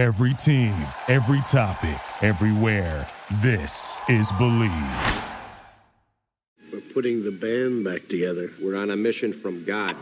[0.00, 0.72] Every team,
[1.08, 3.06] every topic, everywhere.
[3.42, 4.72] This is Believe.
[6.72, 8.48] We're putting the band back together.
[8.62, 9.94] We're on a mission from God.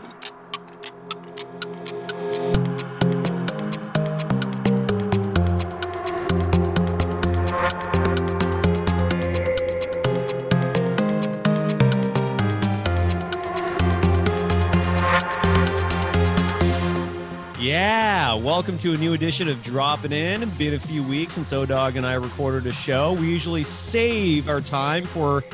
[18.59, 20.49] Welcome to a new edition of Dropping In.
[20.57, 23.13] Been a few weeks since Odog and I recorded a show.
[23.13, 25.45] We usually save our time for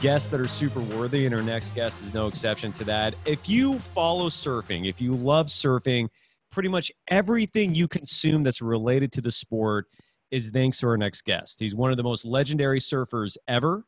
[0.00, 3.14] guests that are super worthy, and our next guest is no exception to that.
[3.26, 6.08] If you follow surfing, if you love surfing,
[6.50, 9.86] pretty much everything you consume that's related to the sport
[10.32, 11.60] is thanks to our next guest.
[11.60, 13.84] He's one of the most legendary surfers ever.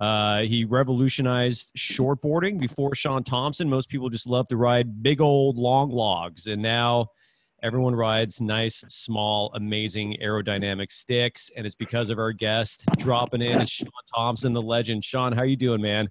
[0.00, 3.68] Uh, he revolutionized shortboarding before Shaun Tomson.
[3.68, 7.08] Most people just love to ride big old long logs, and now
[7.62, 11.50] everyone rides nice, small, amazing aerodynamic sticks.
[11.56, 15.04] And it's because of our guest dropping in is Shaun Tomson, the legend.
[15.04, 16.08] Shaun, how are you doing, man?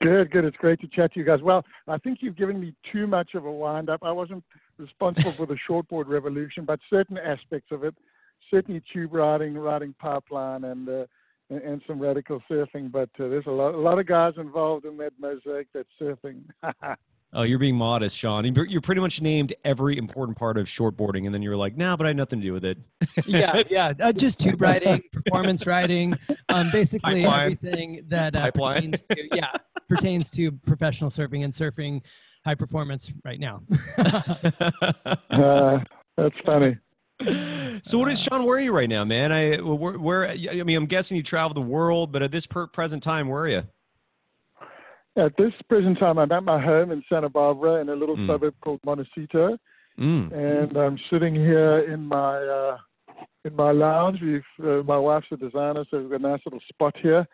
[0.00, 0.44] Good, good.
[0.44, 1.40] It's great to chat to you guys.
[1.42, 4.00] Well, I think you've given me too much of a wind up.
[4.02, 4.44] I wasn't
[4.78, 7.94] responsible for the shortboard revolution, but certain aspects of it,
[8.50, 11.06] certainly tube riding, riding pipeline, and uh,
[11.48, 12.90] and some radical surfing.
[12.92, 16.42] But uh, there's a lot, a lot of guys involved in that mosaic that's surfing.
[17.32, 18.44] oh, you're being modest, Shaun.
[18.68, 22.06] You're pretty much named every important part of shortboarding, and then you're like, "Nah, but
[22.06, 22.78] I had nothing to do with it."
[23.26, 26.14] yeah, yeah, uh, just tube riding, performance riding,
[26.48, 27.40] um, basically Pipeline.
[27.40, 29.50] everything that uh, pertains to yeah
[29.88, 32.02] pertains to professional surfing and surfing
[32.44, 33.62] high performance right now.
[35.30, 35.78] uh,
[36.16, 36.76] that's funny
[37.82, 38.44] so what is Shaun?
[38.44, 39.32] Where are you right now, man?
[39.32, 42.66] I where, where I mean, I'm guessing you travel the world, but at this per-
[42.66, 43.62] present time, where are you?
[45.16, 48.26] At this present time, I'm at my home in Santa Barbara in a little mm.
[48.26, 49.56] suburb called Montecito,
[49.98, 50.32] mm.
[50.32, 52.76] and I'm sitting here in my uh,
[53.46, 54.20] in my lounge.
[54.20, 57.26] We've uh, my wife's a designer, so we've got a nice little spot here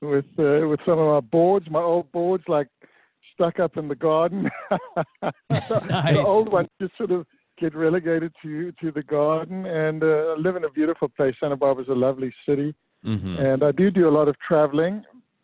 [0.00, 2.68] with uh, with some of my boards, my old boards, like
[3.34, 4.48] stuck up in the garden.
[5.50, 5.68] nice.
[5.68, 7.26] The old ones just sort of
[7.58, 11.34] get relegated to to the garden and uh, live in a beautiful place.
[11.40, 13.36] Santa Barbara is a lovely city, mm-hmm.
[13.36, 15.02] and I do do a lot of traveling.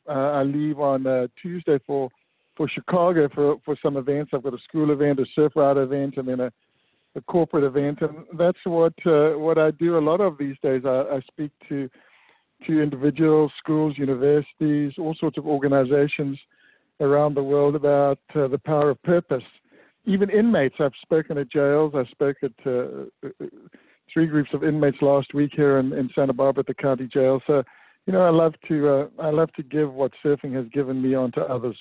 [0.09, 2.09] Uh, I leave on uh, Tuesday for
[2.57, 4.33] for Chicago for for some events.
[4.35, 6.53] I've got a school event, a surf ride event, and then a
[7.15, 10.83] a corporate event, and that's what uh, what I do a lot of these days.
[10.85, 11.89] I, I speak to
[12.67, 16.39] to individuals, schools, universities, all sorts of organizations
[17.01, 19.43] around the world about uh, the power of purpose
[20.05, 20.77] even inmates.
[20.81, 21.93] I've spoken at jails.
[21.95, 23.31] I spoke at uh,
[24.13, 27.41] three groups of inmates last week here in, in Santa Barbara at the county jail.
[27.47, 27.63] So,
[28.07, 31.15] you know, I love to uh, I love to give what surfing has given me
[31.15, 31.79] on to others.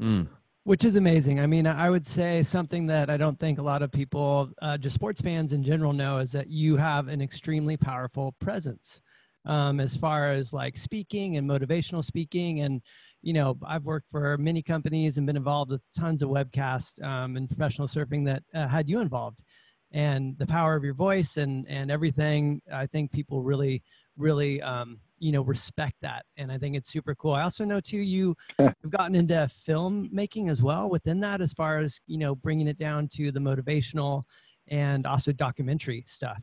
[0.00, 0.28] Mm.
[0.64, 1.38] Which is amazing.
[1.38, 4.76] I mean, I would say something that I don't think a lot of people, uh,
[4.76, 9.00] just sports fans in general, know is that you have an extremely powerful presence
[9.44, 12.82] um, as far as like speaking and motivational speaking and
[13.26, 17.36] you know, I've worked for many companies and been involved with tons of webcasts um,
[17.36, 19.42] and professional surfing that uh, had you involved.
[19.90, 23.82] And the power of your voice and and everything, I think people really,
[24.16, 26.24] really, um, you know, respect that.
[26.36, 27.32] And I think it's super cool.
[27.32, 31.52] I also know too you have gotten into film making as well within that, as
[31.52, 34.22] far as you know, bringing it down to the motivational
[34.68, 36.40] and also documentary stuff.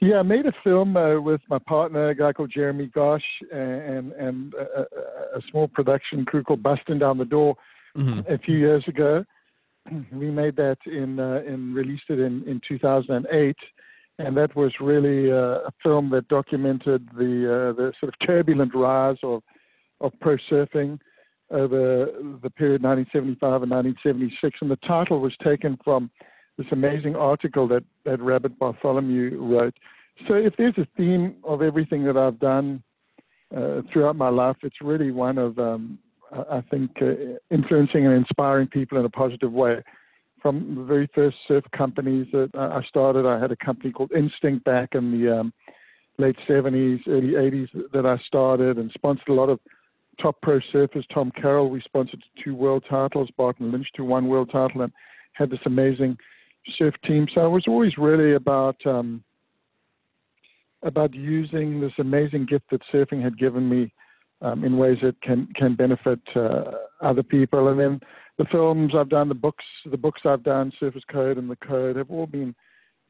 [0.00, 3.22] Yeah, I made a film uh, with my partner, a guy called Jeremy Gosch,
[3.52, 4.82] and and a,
[5.38, 7.56] a small production crew called Busting Down the Door
[7.96, 8.30] mm-hmm.
[8.32, 9.24] a few years ago.
[10.12, 13.56] We made that in uh, and released it in in 2008,
[14.18, 18.74] and that was really uh, a film that documented the uh, the sort of turbulent
[18.74, 19.42] rise of
[20.00, 20.98] of pro surfing
[21.50, 22.06] over
[22.42, 26.10] the period 1975 and 1976, and the title was taken from
[26.56, 29.74] this amazing article that, that Rabbit Bartholomew wrote.
[30.28, 32.82] So if there's a theme of everything that I've done
[33.54, 35.98] uh, throughout my life, it's really one of, um,
[36.32, 39.82] I think, uh, influencing and inspiring people in a positive way.
[40.44, 44.64] From the very first surf companies that I started, I had a company called Instinct
[44.64, 45.52] back in the um,
[46.18, 49.58] late 70s, early 80s that I started and sponsored a lot of
[50.22, 51.04] top pro surfers.
[51.12, 54.92] Tom Carroll, we sponsored two world titles, Barton Lynch to one world title, and
[55.32, 56.16] had this amazing–
[56.78, 57.26] surf team.
[57.34, 59.22] So it was always really about um,
[60.82, 63.92] about using this amazing gift that surfing had given me
[64.42, 67.68] um, in ways that can can benefit uh, other people.
[67.68, 68.00] And then
[68.38, 71.96] the films I've done, the books, the books I've done, Surfer's Code and the Code,
[71.96, 72.54] have all been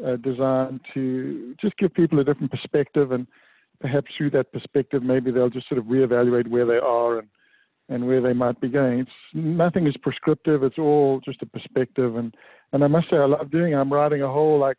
[0.05, 3.27] uh, designed to just give people a different perspective, and
[3.81, 7.29] perhaps through that perspective, maybe they'll just sort of reevaluate where they are and
[7.91, 9.01] and where they might be going.
[9.01, 10.63] It's nothing is prescriptive.
[10.63, 12.35] It's all just a perspective, and
[12.73, 13.73] and I must say I love doing.
[13.73, 13.77] It.
[13.77, 14.79] I'm writing a whole like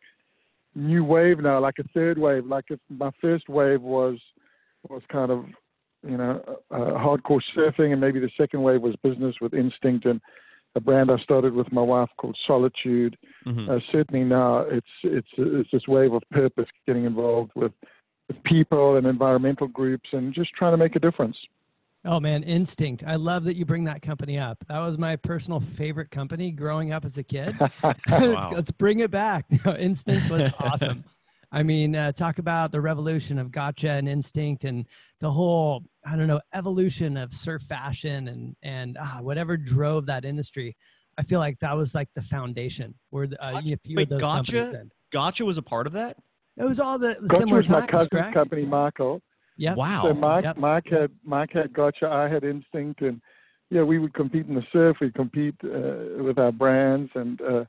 [0.76, 2.46] new wave now, like a third wave.
[2.46, 4.18] Like if my first wave was
[4.90, 5.46] was kind of
[6.08, 6.42] you know
[6.72, 10.22] uh, hardcore surfing, and maybe the second wave was business with instinct and
[10.76, 13.18] a brand I started with my wife called Solitude.
[13.46, 13.70] Mm-hmm.
[13.70, 17.72] Uh, certainly now it's it's it's this wave of purpose, getting involved with,
[18.28, 21.38] with people and environmental groups, and just trying to make a difference.
[22.04, 23.04] Oh man, Instinct.
[23.08, 24.64] I love that you bring that company up.
[24.68, 27.56] That was my personal favorite company growing up as a kid.
[28.10, 29.46] Let's bring it back.
[29.80, 31.04] Instinct was awesome.
[31.56, 34.86] I mean, uh, talk about the revolution of gotcha and instinct and
[35.22, 40.26] the whole, I don't know, evolution of surf fashion and, and ah, whatever drove that
[40.26, 40.76] industry.
[41.18, 43.74] I feel like that was like the foundation where uh, gotcha.
[43.74, 46.18] a few Wait, of those gotcha, Gotcha was a part of that?
[46.58, 48.34] It was all the, the gotcha similar was times, my cousin's correct?
[48.34, 49.22] company, Michael.
[49.56, 49.76] Yeah.
[49.76, 50.02] Wow.
[50.04, 50.58] So Mike, yep.
[50.58, 52.10] Mike had Mike had Gotcha.
[52.10, 53.22] I had Instinct, and
[53.70, 54.98] yeah, we would compete in the surf.
[55.00, 57.64] We compete uh, with our brands, and uh,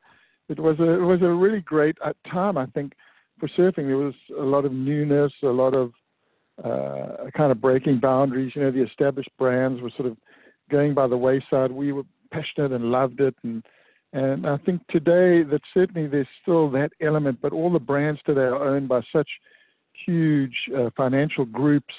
[0.48, 2.58] it was a it was a really great uh, time.
[2.58, 2.94] I think
[3.38, 5.92] for surfing, there was a lot of newness, a lot of
[6.62, 8.52] uh, kind of breaking boundaries.
[8.54, 10.16] You know, the established brands were sort of
[10.70, 11.70] going by the wayside.
[11.70, 13.62] We were passionate and loved it, and
[14.12, 18.42] and I think today that certainly there's still that element, but all the brands today
[18.42, 19.28] are owned by such
[20.06, 21.94] huge uh, financial groups,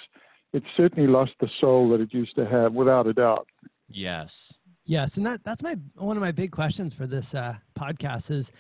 [0.54, 3.48] it certainly lost the soul that it used to have, without a doubt.
[3.90, 4.58] Yes.
[4.86, 8.54] Yes, and that that's my one of my big questions for this uh, podcast is,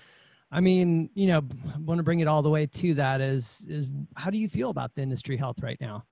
[0.51, 1.41] I mean, you know,
[1.73, 4.47] I want to bring it all the way to that is is how do you
[4.47, 6.05] feel about the industry health right now?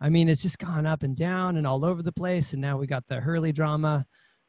[0.00, 2.76] I mean, it's just gone up and down and all over the place, and now
[2.76, 4.06] we got the Hurley drama.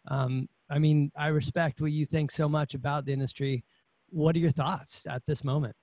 [0.08, 3.64] Um, I mean, I respect what you think so much about the industry.
[4.10, 5.76] What are your thoughts at this moment?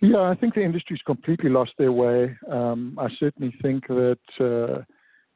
[0.00, 2.36] Yeah, I think the industry's completely lost their way.
[2.50, 4.82] Um, I certainly think that uh,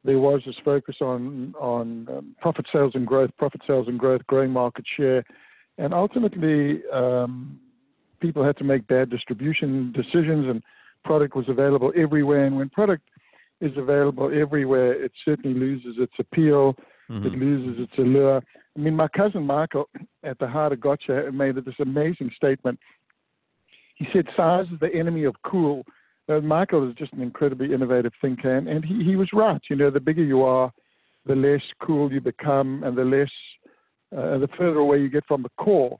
[0.03, 4.25] there was this focus on on um, profit sales and growth, profit sales and growth,
[4.27, 5.23] growing market share,
[5.77, 7.59] and ultimately um,
[8.19, 10.61] people had to make bad distribution decisions, and
[11.03, 12.45] product was available everywhere.
[12.45, 13.03] And when product
[13.59, 16.75] is available everywhere, it certainly loses its appeal.
[17.09, 17.27] Mm-hmm.
[17.27, 18.41] It loses its allure.
[18.75, 19.89] I mean, my cousin Michael
[20.23, 22.79] at the Heart of Gotcha made this amazing statement
[24.01, 25.85] he said size is the enemy of cool.
[26.27, 29.61] Uh, Michael is just an incredibly innovative thinker, and, and he, he was right.
[29.69, 30.71] You know, the bigger you are,
[31.27, 33.29] the less cool you become, and the less,
[34.15, 35.97] uh, the further away you get from the core.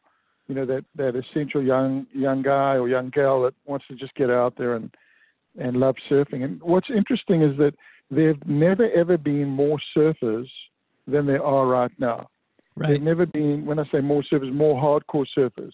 [0.48, 4.14] You know, that, that essential young young guy or young girl that wants to just
[4.16, 4.94] get out there and
[5.58, 6.44] and love surfing.
[6.44, 7.74] And what's interesting is that
[8.10, 10.48] there have never ever been more surfers
[11.08, 12.30] than there are right now.
[12.76, 12.90] Right.
[12.90, 15.74] There've never been, when I say more surfers, more hardcore surfers.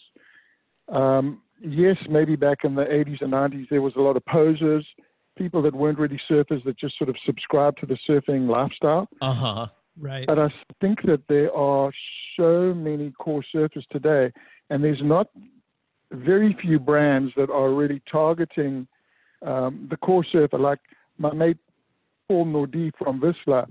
[0.90, 4.86] Um, yes, maybe back in the 80s and 90s, there was a lot of posers,
[5.38, 9.08] people that weren't really surfers that just sort of subscribed to the surfing lifestyle.
[9.22, 9.68] Uh huh.
[10.00, 10.28] Right.
[10.28, 10.50] But I
[10.80, 11.92] think that there are
[12.38, 14.32] so many core surfers today,
[14.70, 15.28] and there's not
[16.12, 18.88] very few brands that are really targeting
[19.46, 20.58] um, the core surfer.
[20.58, 20.80] Like
[21.18, 21.58] my mate
[22.28, 23.68] Paul Naude from Vissla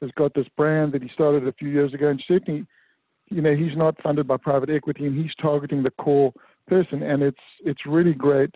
[0.00, 2.66] has got this brand that he started a few years ago, in Sydney.
[3.30, 6.32] you know, he's not funded by private equity, and he's targeting the core
[6.66, 8.54] person, and it's it's really great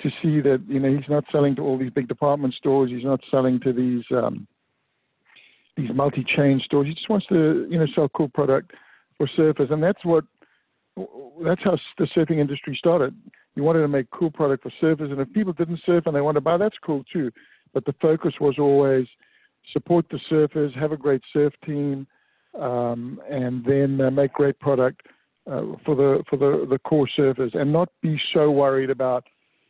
[0.00, 2.90] to see that you know he's not selling to all these big department stores.
[2.90, 4.46] He's not selling to these um,
[5.76, 6.86] these multi-chain stores.
[6.86, 8.72] He just wants to you know sell cool product
[9.16, 10.24] for surfers, and that's what
[11.44, 13.14] that's how the surfing industry started.
[13.56, 16.20] You wanted to make cool product for surfers, and if people didn't surf and they
[16.20, 17.30] want to buy, that's cool too.
[17.72, 19.06] But the focus was always
[19.72, 22.06] support the surfers, have a great surf team,
[22.60, 25.02] um, and then uh, make great product
[25.50, 29.24] uh, for the for the the core surfers and not be so worried about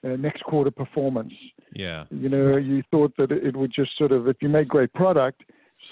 [0.05, 1.33] uh, next quarter performance.
[1.75, 2.05] Yeah.
[2.11, 5.43] You know, you thought that it would just sort of if you made great product,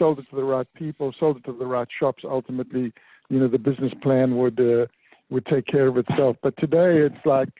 [0.03, 2.93] sold it to the right people, sold it to the right shops, ultimately,
[3.29, 4.87] you know, the business plan would uh,
[5.31, 6.37] would take care of itself.
[6.43, 7.51] But today it's like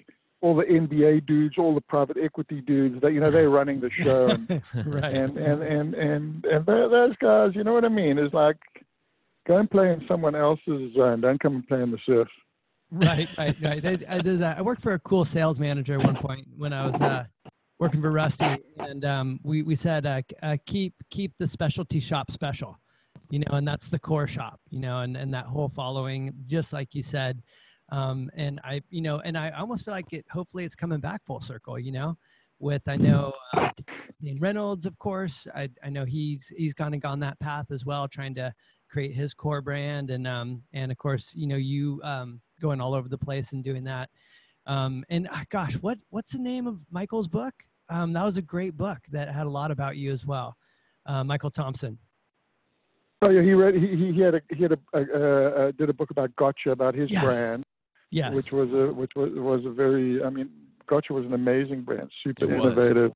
[0.41, 3.91] all the MBA dudes, all the private equity dudes, that you know they're running the
[3.91, 4.49] show, and
[4.87, 5.15] right.
[5.15, 8.19] and and and and, and those guys, you know what I mean?
[8.19, 8.59] It's like
[9.47, 11.21] go and play in someone else's zone.
[11.21, 12.29] Don't come and play in the surf.
[12.91, 13.87] Right, right, right.
[13.87, 17.01] I, I, I, worked for a cool sales manager at one point when I was
[17.01, 17.25] uh,
[17.83, 22.31] working for Rusty, and um, we we said uh, uh, keep keep the specialty shop
[22.31, 22.79] special,
[23.29, 26.73] you know, and that's the core shop, you know, and and that whole following, just
[26.73, 27.43] like you said.
[27.91, 30.25] Um, and I, you know, and I almost feel like it.
[30.31, 31.77] Hopefully, it's coming back full circle.
[31.77, 32.17] You know,
[32.61, 33.71] with I know uh,
[34.39, 35.49] Reynolds, of course.
[35.53, 38.55] I I know he's he's kind of gone that path as well, trying to
[38.89, 42.93] create his core brand and um and of course you know you um going all
[42.93, 44.11] over the place and doing that
[44.67, 47.55] um and uh, gosh what what's the name of michael's book
[47.89, 50.57] um that was a great book that had a lot about you as well
[51.07, 51.99] uh, michael tomson
[53.23, 56.11] oh yeah he read he he had a he had a, uh, did a book
[56.11, 57.23] about gotcha about his yes.
[57.25, 57.65] brand
[58.11, 60.49] yes which was a which was was a very i mean
[60.87, 63.13] Gotcha was an amazing brand, super innovative,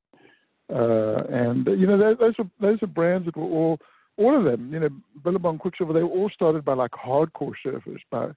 [0.72, 3.78] uh, and you know those, those are those are brands that were all
[4.16, 4.72] all of them.
[4.72, 4.88] You know,
[5.22, 8.28] Billabong, Quiksilver, they were all started by like hardcore surfers, by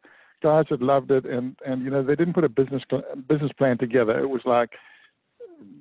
[0.43, 2.83] guys that loved it, and and you know they didn't put a business
[3.27, 4.19] business plan together.
[4.19, 4.71] It was like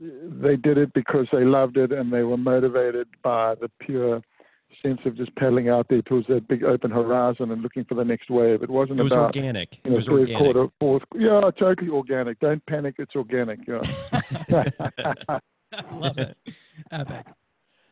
[0.01, 4.23] they did it because they loved it and they were motivated by the pure
[4.83, 8.05] sense of just paddling out there towards that big open horizon and looking for the
[8.05, 8.63] next wave.
[8.63, 9.81] It wasn't it was about organic.
[9.85, 10.37] You know, it was organic.
[10.37, 12.39] Quarter, fourth, yeah, totally organic.
[12.41, 12.97] Don't panic.
[12.99, 13.61] It's organic.
[13.67, 13.81] Yeah.
[15.93, 16.37] love it.
[16.91, 17.27] Epic.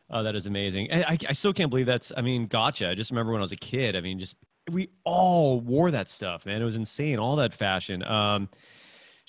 [0.09, 0.87] Oh, that is amazing.
[0.91, 2.89] I, I still can't believe that's, I mean, gotcha.
[2.89, 3.95] I just remember when I was a kid.
[3.97, 4.37] I mean, just,
[4.71, 6.61] we all wore that stuff, man.
[6.61, 7.19] It was insane.
[7.19, 8.03] All that fashion.
[8.03, 8.47] Um,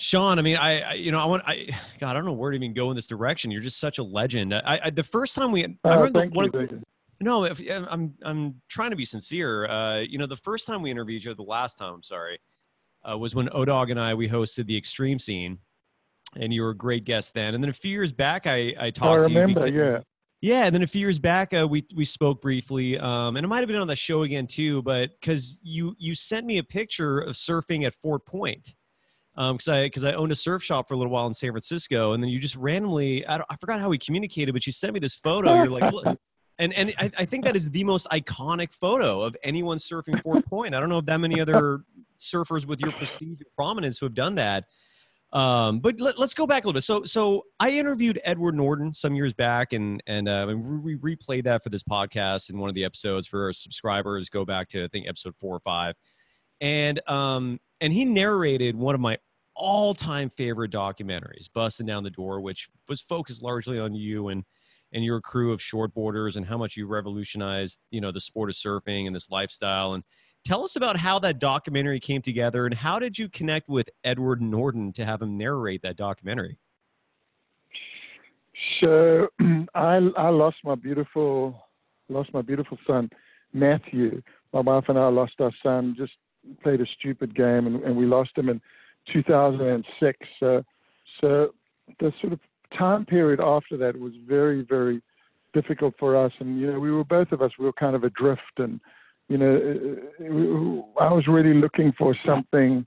[0.00, 2.52] Shaun, I mean, I, I, you know, I want, I, God, I don't know where
[2.52, 3.50] to even go in this direction.
[3.50, 4.54] You're just such a legend.
[4.54, 6.82] I, I the first time we, I oh, remember one, you,
[7.20, 9.66] no, if, I'm, I'm trying to be sincere.
[9.66, 12.38] Uh, you know, the first time we interviewed you, the last time, I'm sorry,
[13.08, 15.58] uh, was when Odog and I, we hosted the extreme scene
[16.36, 17.54] and you were a great guest then.
[17.54, 19.72] And then a few years back, I, I talked I remember, to you.
[19.72, 20.02] Because, yeah.
[20.40, 23.48] Yeah, and then a few years back, uh, we we spoke briefly, um, and it
[23.48, 24.82] might have been on the show again too.
[24.82, 28.76] But because you you sent me a picture of surfing at Fort Point,
[29.38, 31.52] because um, I because I owned a surf shop for a little while in San
[31.52, 34.94] Francisco, and then you just randomly I, I forgot how we communicated, but you sent
[34.94, 35.54] me this photo.
[35.54, 36.18] You're like, look,
[36.58, 40.44] and and I, I think that is the most iconic photo of anyone surfing Fort
[40.46, 40.74] Point.
[40.74, 41.82] I don't know if that many other
[42.18, 44.64] surfers with your prestige and prominence who have done that.
[45.32, 46.84] Um, but let, us go back a little bit.
[46.84, 51.62] So, so I interviewed Edward Norton some years back, and and uh, we replayed that
[51.62, 54.30] for this podcast in one of the episodes for our subscribers.
[54.30, 55.94] Go back to I think episode four or five,
[56.60, 59.18] and um, and he narrated one of my
[59.58, 64.44] all-time favorite documentaries, "Busting Down the Door," which was focused largely on you and
[64.92, 68.56] and your crew of shortboarders and how much you revolutionized, you know, the sport of
[68.56, 70.02] surfing and this lifestyle and
[70.44, 74.40] Tell us about how that documentary came together and how did you connect with Edward
[74.40, 76.58] Norton to have him narrate that documentary?
[78.82, 79.28] So
[79.74, 81.66] I I lost my beautiful
[82.08, 83.10] lost my beautiful son
[83.52, 84.22] Matthew.
[84.52, 85.94] My wife and I lost our son.
[85.98, 86.14] Just
[86.62, 88.60] played a stupid game and, and we lost him in
[89.12, 90.18] 2006.
[90.40, 90.62] So
[91.20, 91.48] so
[92.00, 92.40] the sort of
[92.76, 95.00] time period after that was very very
[95.54, 96.32] difficult for us.
[96.40, 98.80] And you know we were both of us we were kind of adrift and
[99.28, 102.86] you know, I was really looking for something,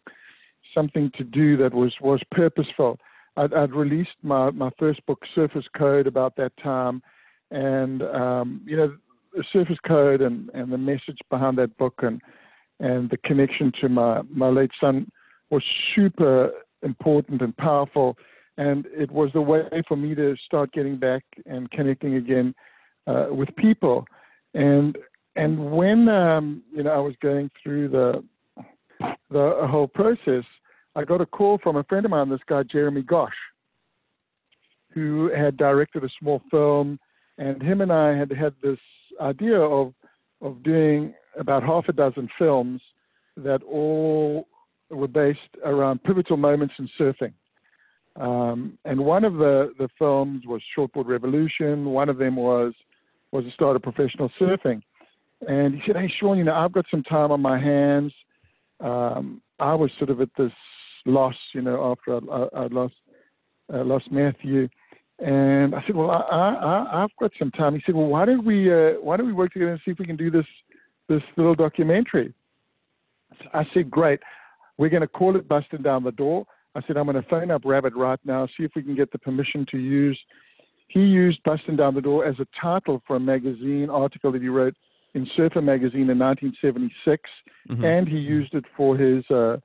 [0.73, 2.99] something to do that was was purposeful.
[3.37, 7.03] I'd, I'd released my my first book, Surfer's Code, about that time,
[7.51, 8.95] and um, you know,
[9.53, 12.19] Surfer's Code and and the message behind that book and
[12.79, 15.11] and the connection to my my late son
[15.51, 18.17] was super important and powerful.
[18.57, 22.55] And it was the way for me to start getting back and connecting again
[23.05, 24.05] uh, with people.
[24.53, 24.97] And
[25.35, 28.23] and when um, you know I was going through the
[29.29, 30.43] the whole process,
[30.95, 33.33] I got a call from a friend of mine, this guy Jeremy Gosch,
[34.93, 36.99] who had directed a small film,
[37.37, 38.79] and him and I had had this
[39.19, 39.93] idea of
[40.41, 42.81] of doing about half a dozen films
[43.37, 44.47] that all
[44.91, 47.33] were based around pivotal moments in surfing.
[48.17, 51.85] Um, and one of the, the films was Shortboard Revolution.
[51.85, 52.73] One of them was
[53.31, 54.81] was the start of professional surfing.
[55.47, 58.13] And he said, Hey, Shaun, you know, I've got some time on my hands.
[58.79, 60.51] Um, I was sort of at this
[61.05, 62.95] loss, you know, after I, I, I lost,
[63.73, 64.67] uh, lost Matthew.
[65.19, 67.75] And I said, well, I, I, I've got some time.
[67.75, 69.99] He said, well, why don't we, uh, why don't we work together and see if
[69.99, 70.45] we can do this,
[71.07, 72.33] this little documentary?
[73.53, 74.19] I said, great.
[74.77, 76.45] We're going to call it Busting Down the Door.
[76.75, 79.11] I said, I'm going to phone up Rabbit right now, see if we can get
[79.11, 80.19] the permission to use.
[80.87, 84.47] He used Busting Down the Door as a title for a magazine article that he
[84.47, 84.75] wrote
[85.13, 87.29] in Surfer magazine in 1976,
[87.69, 87.83] mm-hmm.
[87.83, 89.57] and he used it for his uh,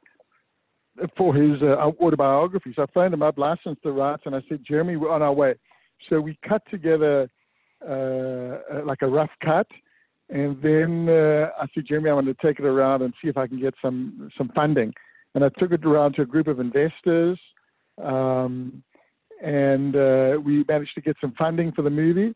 [1.16, 2.72] for his uh, autobiography.
[2.74, 5.32] So I phoned him up, licensed the rights, and I said, Jeremy, we're on our
[5.32, 5.54] way.
[6.08, 7.28] So we cut together
[7.86, 9.66] uh, uh like a rough cut,
[10.28, 13.36] and then uh, I said, Jeremy, I'm going to take it around and see if
[13.36, 14.92] I can get some some funding.
[15.34, 17.38] And I took it around to a group of investors,
[18.02, 18.82] um,
[19.42, 22.34] and uh, we managed to get some funding for the movie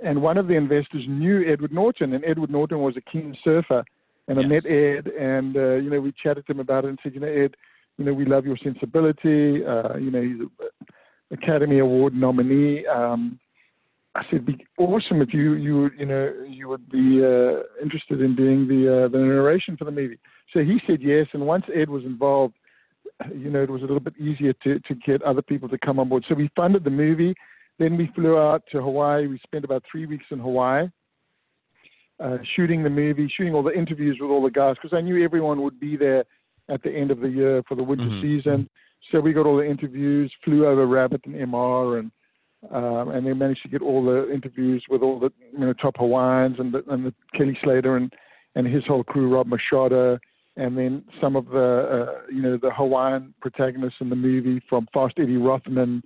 [0.00, 3.84] and one of the investors knew Edward Norton, and Edward Norton was a keen surfer.
[4.28, 4.44] And yes.
[4.44, 7.14] I met Ed, and uh, you know we chatted to him about it, and said,
[7.14, 7.56] you know, Ed,
[7.96, 9.64] you know we love your sensibility.
[9.64, 10.50] Uh, you know he's an
[11.30, 12.84] Academy Award nominee.
[12.86, 13.38] Um,
[14.16, 18.20] I said, it'd be awesome if you you you know you would be uh, interested
[18.22, 20.18] in doing the uh, the narration for the movie.
[20.52, 22.54] So he said yes, and once Ed was involved,
[23.34, 25.98] you know it was a little bit easier to to get other people to come
[25.98, 26.24] on board.
[26.28, 27.34] So we funded the movie.
[27.78, 29.26] Then we flew out to Hawaii.
[29.26, 30.88] We spent about three weeks in Hawaii,
[32.18, 35.22] uh, shooting the movie, shooting all the interviews with all the guys, because I knew
[35.22, 36.24] everyone would be there
[36.70, 38.22] at the end of the year for the winter mm-hmm.
[38.22, 38.70] season.
[39.12, 42.10] so we got all the interviews, flew over Rabbit and MR, and
[42.72, 45.96] um, and they managed to get all the interviews with all the you know top
[45.98, 48.12] Hawaiians and the, and the Kelly Slater and
[48.54, 50.18] and his whole crew, Rob Machado,
[50.56, 54.88] and then some of the uh, you know the Hawaiian protagonists in the movie, from
[54.92, 56.02] Fast Eddie Rothman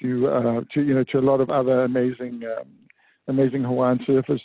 [0.00, 2.68] to uh, to you know to a lot of other amazing um,
[3.28, 4.40] amazing Hawaiian surfers,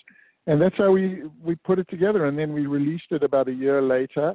[0.47, 3.53] and that's how we we put it together, and then we released it about a
[3.53, 4.33] year later.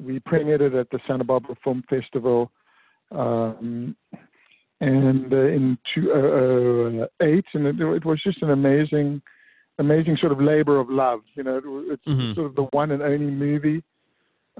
[0.00, 2.50] We premiered it at the Santa Barbara Film Festival.
[3.12, 3.96] Um,
[4.80, 9.20] and uh, in 2008, and it, it, was just an amazing,
[9.78, 11.20] amazing sort of labor of love.
[11.34, 11.60] You know,
[11.90, 12.32] it's mm-hmm.
[12.34, 13.82] sort of the one and only movie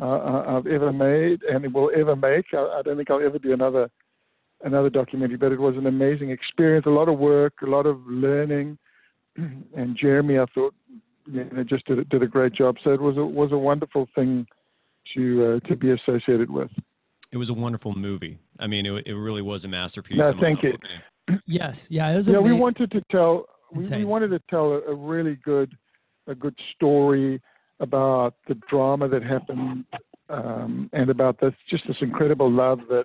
[0.01, 2.47] uh, uh, I've ever made, and it will ever make.
[2.53, 3.91] I, I, don't think I'll ever do another
[4.63, 6.85] another documentary, but it was an amazing experience.
[6.87, 8.79] A lot of work, a lot of learning,
[9.37, 10.75] and Jeremy, I thought,
[11.27, 12.77] you know, just did did a great job.
[12.85, 14.47] So it was a was a wonderful thing
[15.15, 16.71] to uh, to be associated with.
[17.33, 18.39] It was a wonderful movie.
[18.59, 20.19] I mean, it, it really was a masterpiece.
[20.19, 20.77] No, thank you.
[21.47, 22.29] Yes, yeah, it was.
[22.29, 23.47] Yeah, we wanted to tell.
[23.73, 25.77] We, we, wanted to tell a, a, really good,
[26.27, 27.41] a good story
[27.79, 29.85] about the drama that happened,
[30.29, 33.05] um, and about this just this incredible love that,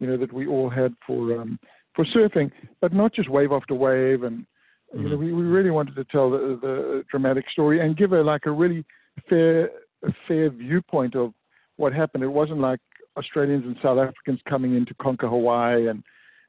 [0.00, 1.60] you know, that we all had for um,
[1.94, 2.50] for surfing,
[2.80, 5.02] but not just wave after wave, and mm-hmm.
[5.02, 5.26] you know, mm-hmm.
[5.26, 8.50] we, we really wanted to tell the, the dramatic story and give a like a
[8.50, 8.84] really
[9.28, 9.66] fair,
[10.02, 11.32] a fair viewpoint of
[11.76, 12.24] what happened.
[12.24, 12.80] It wasn't like
[13.16, 16.02] Australians and South Africans coming in to conquer Hawaii and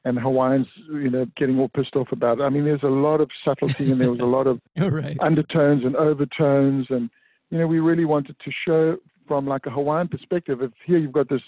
[0.04, 2.42] and Hawaiians, you know, getting all pissed off about it.
[2.42, 5.16] I mean, there's a lot of subtlety and there was a lot of right.
[5.20, 7.08] undertones and overtones, and
[7.50, 8.96] you know, we really wanted to show
[9.28, 10.60] from like a Hawaiian perspective.
[10.60, 11.42] If here you've got this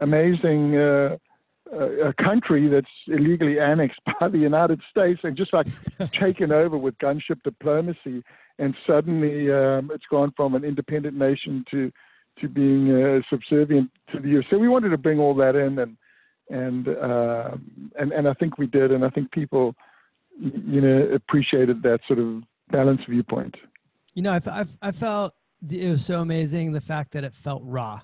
[0.00, 1.16] amazing uh,
[1.72, 5.66] uh, country that's illegally annexed by the United States and just like
[6.12, 8.24] taken over with gunship diplomacy,
[8.58, 11.92] and suddenly um, it's gone from an independent nation to
[12.40, 14.44] to being uh, subservient to the U.S.
[14.50, 15.96] So we wanted to bring all that in, and
[16.48, 17.56] and uh,
[17.98, 19.74] and and I think we did, and I think people,
[20.38, 23.54] you know, appreciated that sort of balanced viewpoint.
[24.14, 25.34] You know, I, I, I felt
[25.70, 28.00] it was so amazing the fact that it felt raw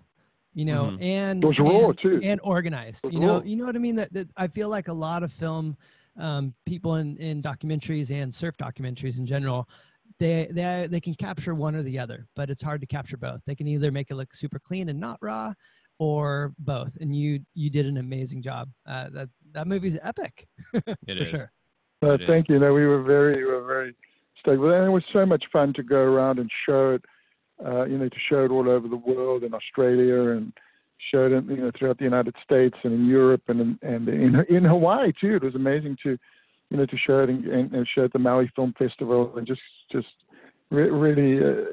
[0.57, 1.03] you know, mm-hmm.
[1.03, 3.05] and it was raw and, too, and organized.
[3.11, 3.43] You know, raw.
[3.43, 3.97] you know what I mean.
[3.97, 5.77] That, that I feel like a lot of film
[6.19, 9.69] um, people in in documentaries and surf documentaries in general
[10.19, 13.41] they they they can capture one or the other, but it's hard to capture both.
[13.47, 15.53] They can either make it look super clean and not raw,
[15.99, 16.97] or both.
[17.01, 18.69] And you you did an amazing job.
[18.87, 20.49] Uh, that that movie's epic.
[20.75, 21.29] It for is.
[21.29, 21.53] sure.
[22.03, 22.59] Uh, thank you.
[22.59, 23.95] No, we were very we were very
[24.41, 27.05] stoked with it, and it was so much fun to go around and show it.
[27.65, 30.53] Uh, you know, to show it all over the world in Australia and
[31.11, 34.45] showed it, you know, throughout the United States and in Europe and in, and in
[34.49, 35.37] in Hawaii too.
[35.37, 36.19] It was amazing to
[36.71, 39.61] you know, to show it and, and show at the Maui Film Festival, and just
[39.91, 40.09] just
[40.71, 41.65] re- really, uh,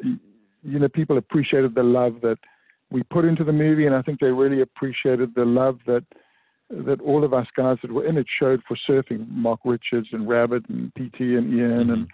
[0.63, 2.37] you know, people appreciated the love that
[2.91, 6.03] we put into the movie, and I think they really appreciated the love that
[6.69, 9.27] that all of us guys that were in it showed for surfing.
[9.29, 11.91] Mark Richards and Rabbit and PT and Ian mm-hmm.
[11.91, 12.07] and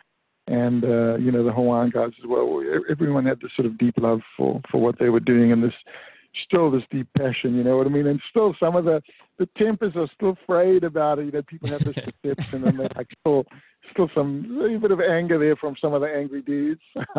[0.47, 2.61] and uh, you know the Hawaiian guys as well.
[2.89, 5.73] Everyone had this sort of deep love for for what they were doing, and this
[6.43, 8.07] still this deep passion, you know what I mean?
[8.07, 9.01] And still some of the
[9.37, 11.25] the tempers are still frayed about it.
[11.25, 13.45] You know, people have this perception and they're like still
[13.91, 16.81] still some a bit of anger there from some of the angry dudes.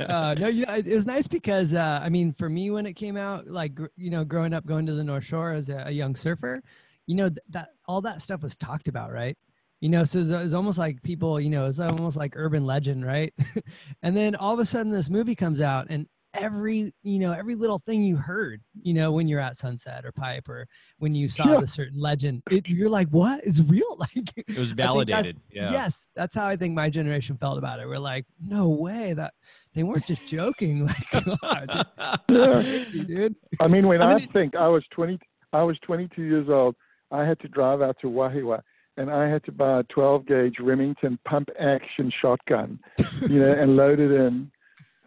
[0.00, 2.94] uh, no, you know, it was nice because uh, I mean, for me when it
[2.94, 5.90] came out, like you know, growing up going to the North Shore as a, a
[5.90, 6.62] young surfer,
[7.06, 9.36] you know, th- that all that stuff was talked about, right?
[9.80, 13.04] you know so it's, it's almost like people you know it's almost like urban legend
[13.04, 13.34] right
[14.02, 17.54] and then all of a sudden this movie comes out and every you know every
[17.54, 20.66] little thing you heard you know when you're at sunset or pipe or
[20.98, 21.60] when you saw yeah.
[21.60, 23.44] the certain legend it, you're like what?
[23.44, 23.84] Is real?
[23.96, 25.40] Like it was validated.
[25.50, 25.70] Yeah.
[25.70, 27.86] Yes that's how i think my generation felt about it.
[27.86, 29.34] We're like no way that
[29.74, 30.86] they weren't just joking.
[31.12, 31.86] Like God,
[32.28, 33.36] crazy, dude.
[33.60, 35.18] I mean when i, I mean, think i was 20
[35.52, 36.74] i was 22 years old
[37.10, 38.60] i had to drive out to wahiawa
[38.96, 42.78] and I had to buy a 12 gauge Remington pump action shotgun,
[43.22, 44.50] you know, and load it in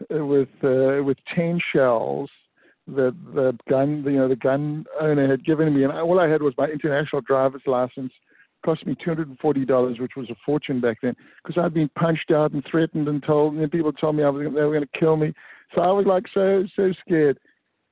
[0.10, 2.30] with uh, with chain shells
[2.88, 6.42] that the gun you know the gun owner had given me, and all I had
[6.42, 8.14] was my international driver's license.
[8.66, 11.74] Cost me two hundred and forty dollars, which was a fortune back then, because I'd
[11.74, 14.74] been punched out and threatened and told, and people told me I was, they were
[14.74, 15.34] going to kill me.
[15.76, 17.40] So I was like so so scared.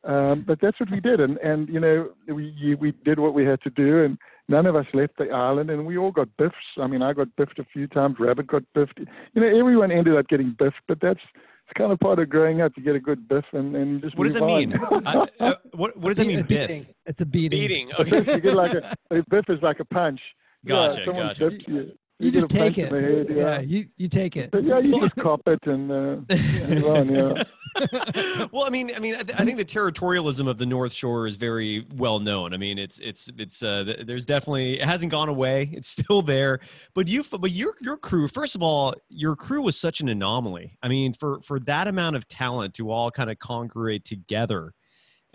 [0.04, 3.44] Um, but that's what we did, and and you know we we did what we
[3.44, 6.56] had to do, and none of us left the island, and we all got biffs.
[6.80, 8.18] I mean, I got biffed a few times.
[8.20, 9.00] Rabbit got biffed.
[9.34, 11.20] You know, everyone ended up getting biffed, but that's
[11.68, 14.16] it's kind of part of growing up to get a good biff and, and just.
[14.18, 14.74] What does it mean?
[15.06, 16.44] I, uh, what What does that mean?
[16.44, 16.68] Biff.
[16.68, 16.86] Beating.
[17.08, 17.60] It's a beating.
[17.60, 17.92] Beating.
[18.00, 18.18] Okay.
[18.18, 20.20] you get like a, a biff is like a punch.
[20.66, 21.02] Gotcha.
[21.08, 21.88] Yeah, gotcha.
[22.20, 22.28] You.
[22.28, 22.92] you, you just take it.
[22.92, 23.36] Head, yeah.
[23.36, 23.60] yeah.
[23.60, 24.52] you you take it.
[24.52, 26.36] But yeah, you just cop it and uh,
[26.68, 27.10] move on.
[27.14, 27.44] Yeah.
[28.52, 31.28] well, I mean, I mean, I, th- I, think the territorialism of the North Shore
[31.28, 32.54] is very well known.
[32.54, 35.70] I mean, it's it's it's uh, there's definitely it hasn't gone away.
[35.76, 36.62] It's still there.
[36.94, 38.30] But you, but your your crew.
[38.30, 40.78] First of all, your crew was such an anomaly.
[40.82, 44.74] I mean, for for that amount of talent to all kind of congregate together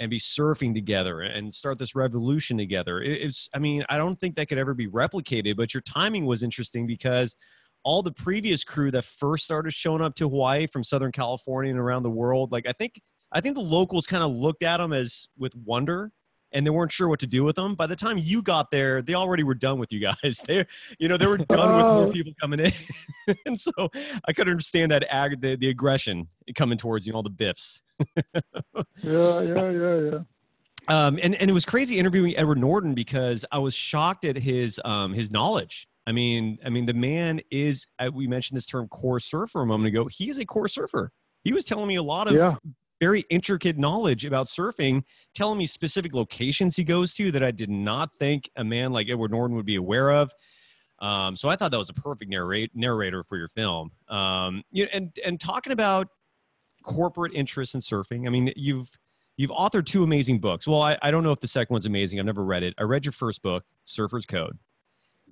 [0.00, 3.02] and be surfing together and start this revolution together.
[3.02, 6.42] It's, I mean, I don't think that could ever be replicated, but your timing was
[6.42, 7.36] interesting because
[7.84, 11.78] all the previous crew that first started showing up to Hawaii from Southern California and
[11.78, 13.00] around the world, like I think,
[13.32, 16.12] I think the locals kind of looked at them as with wonder
[16.52, 17.74] and they weren't sure what to do with them.
[17.74, 20.44] By the time you got there, they already were done with you guys.
[20.50, 20.64] They,
[20.98, 22.10] you know, they were done with more oh.
[22.10, 22.72] people coming in,
[23.46, 23.70] and so
[24.26, 27.80] I could understand that ag- the, the aggression coming towards you know all the biffs.
[28.16, 28.42] yeah,
[29.02, 30.18] yeah, yeah, yeah.
[30.88, 34.80] Um, and and it was crazy interviewing Edward Norton because I was shocked at his
[34.84, 35.86] um his knowledge.
[36.06, 37.86] I mean, I mean, the man is.
[37.98, 40.08] Uh, we mentioned this term core surfer a moment ago.
[40.10, 41.12] He is a core surfer.
[41.44, 42.56] He was telling me a lot of yeah.
[43.00, 45.02] Very intricate knowledge about surfing,
[45.34, 49.08] telling me specific locations he goes to that I did not think a man like
[49.08, 50.32] Edward Norton would be aware of.
[51.00, 53.90] Um, so I thought that was a perfect narrate, narrator for your film.
[54.08, 56.08] Um, you know, and and talking about
[56.82, 58.26] corporate interests in surfing.
[58.26, 58.90] I mean, you've
[59.36, 60.68] you've authored two amazing books.
[60.68, 62.20] Well, I, I don't know if the second one's amazing.
[62.20, 62.74] I've never read it.
[62.78, 64.58] I read your first book, Surfer's Code,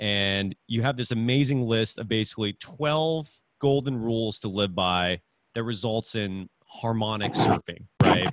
[0.00, 3.28] and you have this amazing list of basically 12
[3.60, 5.20] golden rules to live by
[5.54, 8.32] that results in harmonic surfing, right?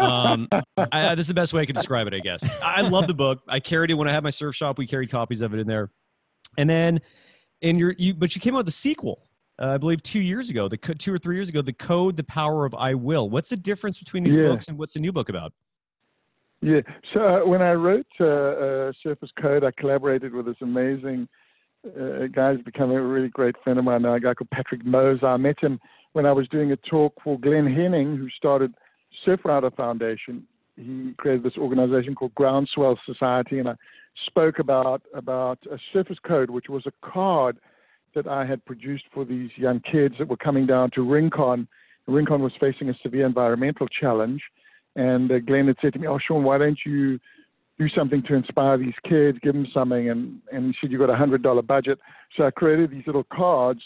[0.00, 0.48] um,
[0.92, 2.44] I, this is the best way I can describe it, I guess.
[2.62, 3.42] I love the book.
[3.48, 4.78] I carried it when I had my surf shop.
[4.78, 5.90] We carried copies of it in there,
[6.58, 7.00] and then
[7.60, 9.26] in your you, but you came out with a sequel
[9.60, 12.24] uh, I believe two years ago, the two or three years ago, the code, the
[12.24, 13.30] power of I will.
[13.30, 14.48] What's the difference between these yeah.
[14.48, 15.52] books and what's the new book about?
[16.60, 16.80] Yeah.
[17.14, 21.28] So uh, when I wrote uh, uh, Surfer's Code, I collaborated with this amazing
[21.86, 24.84] uh, guy who's become a really great friend of mine now, a guy called Patrick
[24.84, 25.26] Moser.
[25.26, 25.78] I met him
[26.16, 28.74] when I was doing a talk for Glenn Hening, who started
[29.26, 30.46] Surfrider Foundation.
[30.76, 33.74] He created this organization called Groundswell Society, and I
[34.26, 37.58] spoke about about a Surfer's Code, which was a card–
[38.16, 41.68] that I had produced for these young kids that were coming down to Rincon.
[42.08, 44.42] Rincon was facing a severe environmental challenge,
[44.96, 47.20] and uh, Glenn had said to me, "Oh, Shaun, why don't you
[47.78, 49.38] do something to inspire these kids?
[49.42, 51.98] Give them something." And and he said, "You've got a hundred dollar budget."
[52.36, 53.82] So I created these little cards,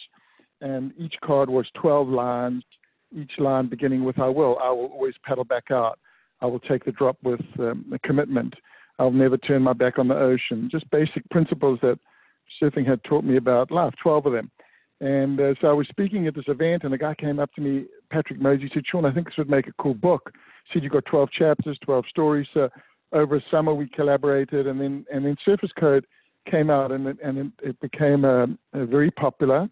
[0.61, 2.64] and each card was twelve lines.
[3.12, 5.99] Each line beginning with "I will." I will always paddle back out.
[6.40, 8.55] I will take the drop with um, a commitment.
[8.99, 10.68] I'll never turn my back on the ocean.
[10.70, 11.99] Just basic principles that
[12.62, 14.51] surfing had taught me about life, 12 of them.
[15.01, 17.62] And uh, so I was speaking at this event, and a guy came up to
[17.62, 20.31] me, Patrick Moser, said, Shaun, I think this would make a cool book.
[20.66, 22.46] He said, You've got 12 chapters, 12 stories.
[22.53, 22.68] So
[23.12, 26.07] over a summer, we collaborated, and then and then Surfer's Code
[26.51, 29.68] came out, and it, and it, became a very popular,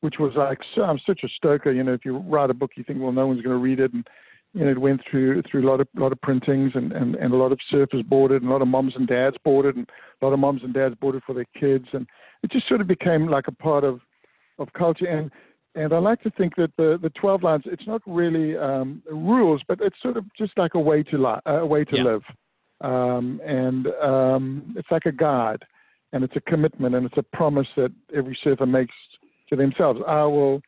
[0.00, 1.72] which was like, so, I'm such a stoker.
[1.72, 3.80] You know, if you write a book, you think, well, no one's going to read
[3.80, 3.92] it.
[3.92, 4.06] And
[4.52, 7.32] you know, it went through through a lot of lot of printings and, and, and
[7.32, 9.76] a lot of surfers bought it and a lot of moms and dads bought it
[9.76, 9.88] and
[10.20, 12.06] a lot of moms and dads bought it for their kids and
[12.42, 14.00] it just sort of became like a part of
[14.58, 15.30] of culture and
[15.76, 19.62] and I like to think that the the 12 lines it's not really um, rules
[19.68, 22.02] but it's sort of just like a way to li- a way to yeah.
[22.02, 22.22] live
[22.80, 25.62] um, and um, it's like a guide
[26.12, 28.94] and it's a commitment and it's a promise that every surfer makes
[29.50, 30.62] to themselves I will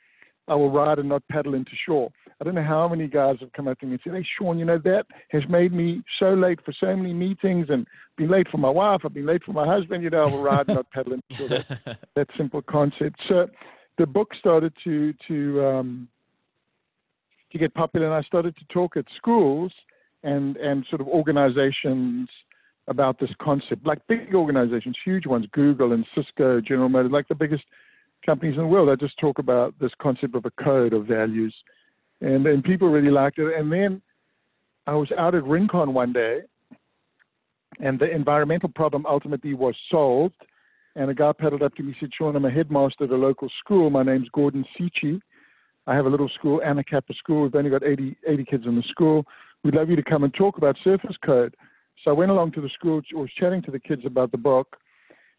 [0.49, 2.11] I will ride and not paddle into shore
[2.43, 4.59] I don't know how many guys have come up to me and said, Hey, Shaun,
[4.59, 8.49] you know, that has made me so late for so many meetings and been late
[8.51, 9.03] for my wife.
[9.05, 10.03] I've been late for my husband.
[10.03, 11.23] You know, I'll ride, and not pedaling.
[11.39, 13.21] So that, that simple concept.
[13.29, 13.49] So
[13.97, 16.09] the book started to, to, um,
[17.53, 19.73] to get popular and I started to talk at schools
[20.25, 22.29] and, and sort of organizations
[22.89, 27.37] about this concept, like big organizations, huge ones, Google and Cisco, General Motors, like the
[27.37, 27.63] biggest
[28.25, 28.89] companies in the world.
[28.89, 31.55] I just talk about this concept of a code of values
[32.23, 33.55] and and people really liked it.
[33.59, 34.01] And then
[34.87, 36.41] I was out at Rincon one day,
[37.81, 40.37] and the environmental problem ultimately was solved.
[40.95, 43.17] And a guy paddled up to me and said, Shaun, I'm a headmaster at a
[43.17, 43.89] local school.
[43.89, 45.21] My name's Gordon Sichi.
[45.87, 47.45] I have a little school, Anna Anacapa School.
[47.45, 49.25] We've only got 80, 80 kids in the school.
[49.65, 51.55] We'd love you to come and talk about Surfer's Code.
[52.05, 54.77] So I went along to the school, was chatting to the kids about the book,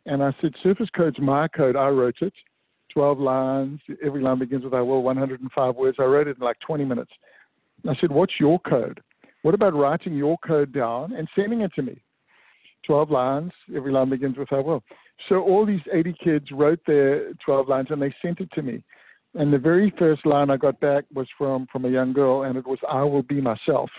[0.07, 1.75] and I said, Surfer's Code's my code.
[1.75, 2.33] I wrote it.
[2.93, 3.79] 12 lines.
[4.03, 5.97] Every line begins with I will, 105 words.
[5.99, 7.12] I wrote it in like 20 minutes.
[7.89, 9.01] I said, What's your code?
[9.41, 12.01] What about writing your code down and sending it to me?
[12.86, 13.51] 12 lines.
[13.75, 14.84] Every line begins with I will.
[15.29, 18.84] So all these 80 kids wrote their 12 lines and they sent it to me.
[19.36, 22.56] And the very first line I got back was from, from a young girl, and
[22.56, 23.89] it was, I will be myself.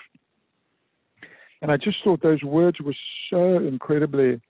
[1.60, 2.94] And I just thought those words were
[3.30, 4.40] so incredibly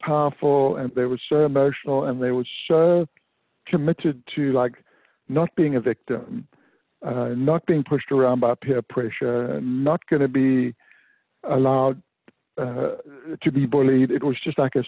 [0.00, 3.06] powerful and they were so emotional and they were so
[3.68, 4.72] committed to like
[5.28, 6.46] not being a victim,
[7.06, 10.74] uh, not being pushed around by peer pressure, not going to be
[11.44, 12.02] allowed
[12.58, 12.96] uh,
[13.42, 14.10] to be bullied.
[14.10, 14.84] It was just like a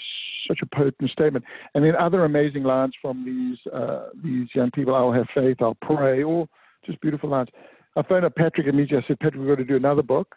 [0.49, 1.45] such a potent statement.
[1.75, 4.95] And then other amazing lines from these uh, these young people.
[4.95, 5.59] I'll have faith.
[5.61, 6.25] I'll pray.
[6.25, 6.49] All
[6.85, 7.49] just beautiful lines.
[7.97, 9.05] I phoned up Patrick immediately.
[9.05, 10.35] I said, Patrick, we've got to do another book,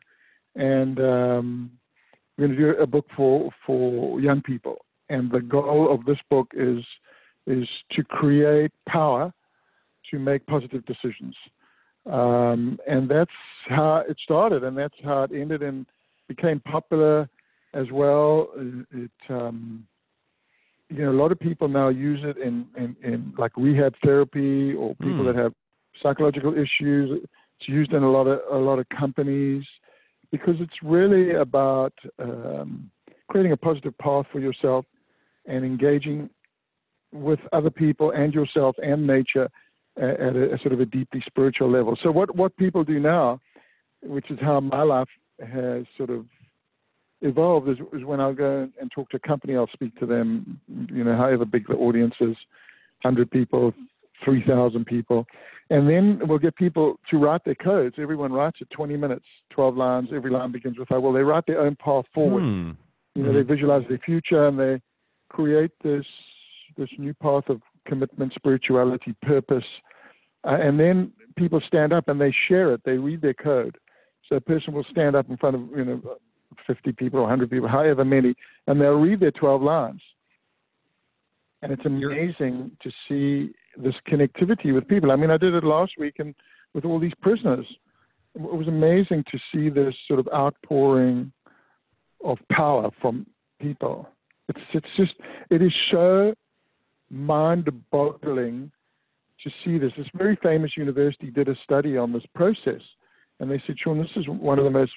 [0.56, 1.72] and um,
[2.38, 4.86] we're going to do a book for for young people.
[5.10, 6.84] And the goal of this book is
[7.48, 9.34] is to create power
[10.12, 11.36] to make positive decisions.
[12.06, 13.32] Um, and that's
[13.68, 15.86] how it started, and that's how it ended, and
[16.28, 17.30] became popular
[17.74, 18.50] as well.
[18.92, 19.86] It, um,
[20.90, 24.74] you know, a lot of people now use it in, in, in like rehab therapy
[24.74, 25.34] or people mm.
[25.34, 25.54] that have
[26.02, 27.22] psychological issues.
[27.24, 29.64] It's used in a lot of a lot of companies
[30.32, 32.92] because it's really about um,
[33.30, 34.86] creating a positive path for yourself
[35.46, 36.30] and engaging
[37.14, 39.48] with other people and yourself and nature
[39.98, 41.98] at a, a, sort of a deeply spiritual level.
[42.02, 43.40] So what what people do now,
[44.02, 46.26] which is how my life has sort of
[47.22, 50.60] evolved, is, is when I'll go and talk to a company, I'll speak to them,
[50.92, 52.36] you know, however big the audience is,
[53.04, 53.74] hundred people,
[54.26, 55.28] three thousand people,
[55.70, 57.96] and then we'll get people to write their codes.
[58.00, 60.10] Everyone writes it 20 minutes, 12 lines.
[60.14, 62.44] Every line begins with, well, they write their own path forward.
[62.44, 62.72] Hmm.
[63.16, 63.38] You know, hmm.
[63.38, 64.82] they visualize their future and they
[65.30, 66.06] create this
[66.78, 69.64] this new path of commitment, spirituality, purpose,
[70.46, 72.82] uh, and then people stand up and they share it.
[72.86, 73.78] They read their code.
[74.28, 76.02] So a person will stand up in front of you know
[76.68, 78.36] 50 people or 100 people, however many,
[78.68, 80.02] and they'll read their 12 lines.
[81.62, 85.12] And it's amazing to see this connectivity with people.
[85.12, 86.36] I mean, I did it last week and
[86.74, 87.66] with all these prisoners.
[88.36, 91.32] It was amazing to see this sort of outpouring
[92.24, 93.28] of power from
[93.62, 94.10] people.
[94.50, 95.14] It's it's just
[95.50, 96.34] it is so
[97.14, 98.72] mind-boggling
[99.44, 99.92] to see this.
[99.98, 102.82] This very famous university did a study on this process,
[103.40, 104.92] and they said, Shaun, this is one of the most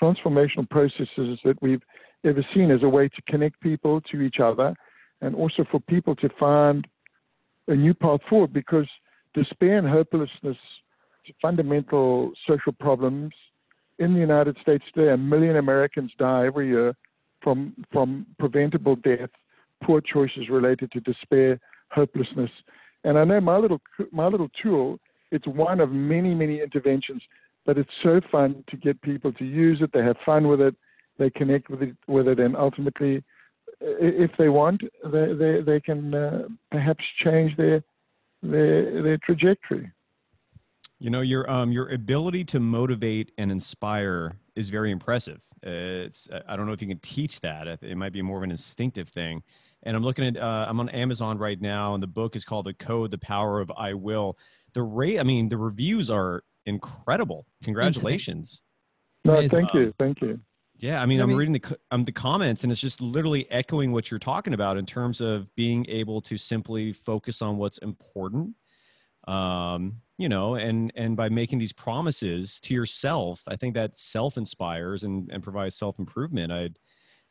[0.00, 1.82] transformational processes that we've
[2.24, 4.74] ever seen as a way to connect people to each other,
[5.20, 6.86] and also for people to find
[7.68, 8.52] a new path forward.
[8.52, 8.86] Because
[9.34, 10.56] despair and hopelessness,
[11.40, 13.32] fundamental social problems
[13.98, 16.96] in the United States today, a million Americans die every year
[17.42, 19.30] from from preventable death,
[19.82, 22.50] poor choices related to despair, hopelessness.
[23.04, 24.98] And I know my little my little tool,
[25.30, 27.22] it's one of many many interventions,
[27.66, 29.90] but it's so fun to get people to use it.
[29.92, 30.74] They have fun with it,
[31.18, 33.22] they connect with it with it, and ultimately,
[33.80, 37.82] if they want, they they, they can uh, perhaps change their
[38.42, 39.90] their their trajectory.
[40.98, 45.40] You know, your um your ability to motivate and inspire is very impressive.
[45.62, 47.66] It's I don't know if you can teach that.
[47.66, 49.42] It might be more of an instinctive thing.
[49.84, 52.66] And I'm looking at uh, I'm on Amazon right now, and the book is called
[52.66, 54.38] The Code: The Power of I Will.
[54.74, 57.46] The rate, I mean, the reviews are incredible.
[57.64, 58.62] Congratulations.
[59.24, 60.40] No, thank you, thank you.
[60.78, 63.92] Yeah, I mean, I am reading the um, the comments, and it's just literally echoing
[63.92, 68.54] what you're talking about in terms of being able to simply focus on what's important
[69.28, 74.36] um, you know, and and by making these promises to yourself, I think that self
[74.36, 76.52] inspires and and provides self improvement.
[76.52, 76.70] I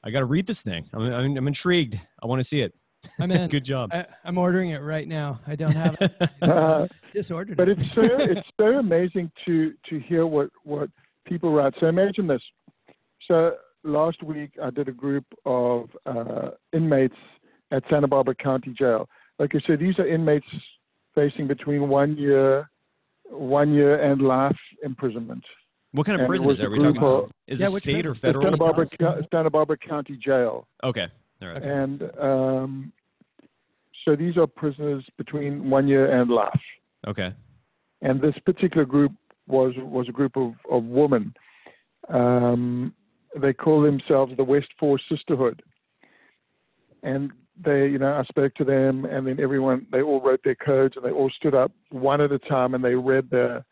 [0.04, 0.90] I got to read this thing.
[0.94, 2.00] I'm, I'm, I'm intrigued.
[2.22, 2.74] I want to see it.
[3.20, 3.50] I'm in.
[3.50, 3.92] Good job.
[3.94, 5.40] I, am ordering it right now.
[5.48, 6.14] I don't have it.
[6.42, 7.80] uh, Just ordered but it.
[7.80, 10.90] it's so it's so amazing to to hear what what
[11.26, 11.74] people write.
[11.80, 12.42] So imagine this.
[13.28, 17.16] So last week I did a group of uh, inmates
[17.72, 19.08] at Santa Barbara County Jail.
[19.40, 20.46] Like I said, these are inmates
[21.16, 22.70] facing between one year,
[23.30, 25.44] one year and life imprisonment.
[25.94, 26.66] What kind of prison is that?
[26.66, 27.04] Are we talking?
[27.04, 28.46] Of, is yeah, it state or federal?
[28.46, 28.88] Santa Barbara,
[29.32, 30.68] Santa Barbara County Jail.
[30.84, 31.08] Okay.
[31.42, 31.62] All right.
[31.62, 32.94] And um,
[34.06, 36.62] so these are prisoners between one year and life.
[37.08, 37.34] Okay.
[38.02, 39.12] And this particular group
[39.48, 41.34] was was a group of, of women.
[42.10, 42.94] Um,
[43.40, 45.62] they call themselves the West Four Sisterhood.
[47.04, 47.32] And
[47.64, 50.96] they, you know, I spoke to them, and then everyone, they all wrote their codes,
[50.96, 53.66] and they all stood up one at a time, and they read their,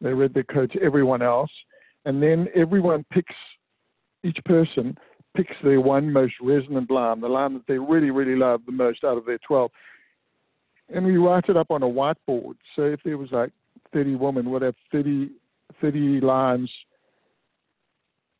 [0.00, 1.50] they read their code to everyone else,
[2.04, 3.34] and then everyone picks,
[4.24, 4.96] each person
[5.36, 9.04] picks their one most resonant line, the line that they really, really love the most
[9.04, 9.70] out of their 12,
[10.92, 12.54] and we write it up on a whiteboard.
[12.74, 13.50] So if there was like
[13.92, 15.30] 30 women, we'd have 30,
[15.80, 16.70] 30 lines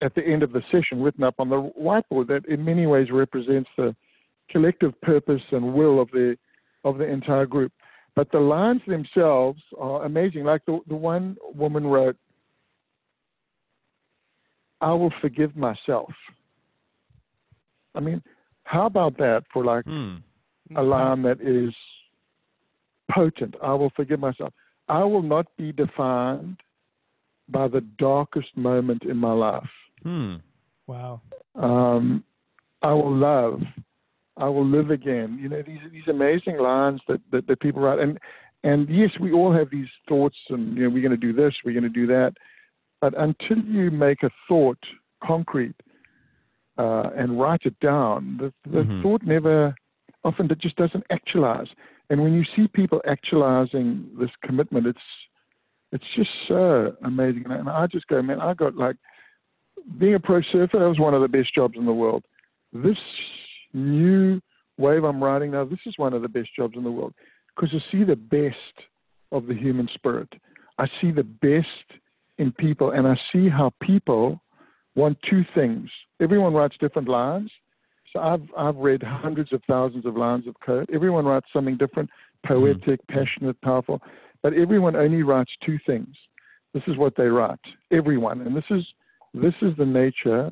[0.03, 3.09] at the end of the session written up on the whiteboard that in many ways
[3.13, 3.95] represents the
[4.51, 6.37] collective purpose and will of the
[6.85, 7.73] of the entire group.
[8.17, 10.45] But the lines themselves are amazing.
[10.45, 12.17] Like the, the one woman wrote,
[14.81, 16.11] I will forgive myself.
[17.95, 18.23] I mean,
[18.65, 20.17] How about that for like Hmm.
[20.77, 21.75] a line that is
[23.11, 23.55] potent?
[23.63, 24.53] I will forgive myself.
[24.89, 26.57] I will not be defined
[27.49, 29.71] by the darkest moment in my life.
[30.03, 30.37] Hmm.
[30.87, 31.21] Wow.
[31.57, 32.25] Um,
[32.83, 33.61] I will love.
[34.41, 35.39] I will live again.
[35.41, 38.19] You know these these amazing lines that, that, that people write, and
[38.65, 41.55] and yes, we all have these thoughts, and you know we're going to do this,
[41.65, 42.33] we're going to do that,
[43.01, 44.79] but until you make a thought
[45.23, 45.77] concrete
[46.79, 49.03] uh, and write it down, the, the Mhm.
[49.03, 49.75] thought never
[50.25, 51.69] often it just doesn't actualize.
[52.09, 55.09] And when you see people actualizing this commitment, it's
[55.93, 57.45] it's just so amazing.
[57.47, 58.97] And I just go, man, I got like
[59.99, 60.79] being a pro surfer.
[60.79, 62.25] That was one of the best jobs in the world.
[62.73, 62.99] This
[63.73, 64.41] new
[64.79, 67.15] wave I'm riding now, this is one of the best jobs in the world
[67.55, 68.87] because I see the best
[69.33, 70.29] of the human spirit.
[70.79, 72.01] I see the best
[72.39, 74.41] in people, and I see how people
[74.95, 75.91] want two things.
[76.21, 77.51] Everyone writes different lines.
[78.13, 80.89] So I've I've read hundreds of thousands of lines of code.
[80.93, 82.11] Everyone writes something different,
[82.45, 83.15] poetic, hmm.
[83.15, 84.01] passionate, powerful,
[84.43, 86.09] but everyone only writes two things.
[86.73, 87.61] This is what they write.
[87.93, 88.85] Everyone, and this is
[89.35, 90.51] this is the nature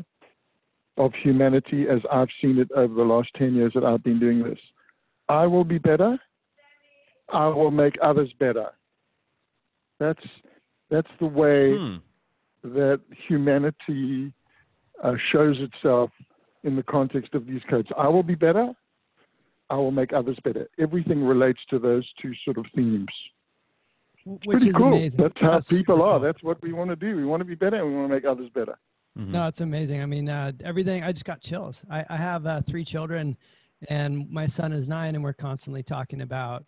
[0.98, 4.42] of humanity as I've seen it over the last ten years that I've been doing
[4.42, 4.58] this.
[5.28, 6.18] I will be better.
[7.32, 8.68] I will make others better.
[10.00, 10.24] That's
[10.90, 11.96] that's the way Hmm.
[12.64, 14.32] that humanity
[15.02, 16.10] uh, shows itself
[16.64, 17.88] in the context of these codes.
[17.96, 18.72] I will be better.
[19.70, 20.66] I will make others better.
[20.78, 23.06] Everything relates to those two sort of themes.
[24.24, 24.88] Which Pretty is cool.
[24.88, 25.18] amazing.
[25.20, 26.20] That's how That's people super are.
[26.20, 27.16] That's what we want to do.
[27.16, 28.78] We want to be better and we want to make others better.
[29.18, 29.28] Mhm.
[29.28, 30.00] No, it's amazing.
[30.02, 31.02] I mean, uh, everything.
[31.02, 31.84] I just got chills.
[31.90, 33.36] I, I have uh, three children,
[33.88, 36.64] and my son is nine, and we're constantly talking about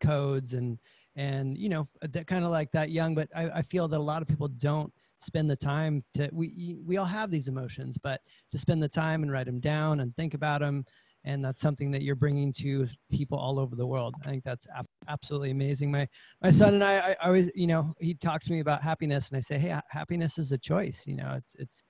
[0.00, 0.78] codes and
[1.16, 3.14] and you know that kind of like that young.
[3.14, 6.28] But I, I feel that a lot of people don't spend the time to.
[6.32, 8.20] We we all have these emotions, but
[8.52, 10.84] to spend the time and write them down and think about them.
[11.28, 14.14] And that's something that you're bringing to people all over the world.
[14.24, 15.90] I think that's ab- absolutely amazing.
[15.90, 16.08] My
[16.42, 19.28] my son and I, I, I always, you know, he talks to me about happiness,
[19.28, 21.04] and I say, hey, happiness is a choice.
[21.06, 21.82] You know, it's it's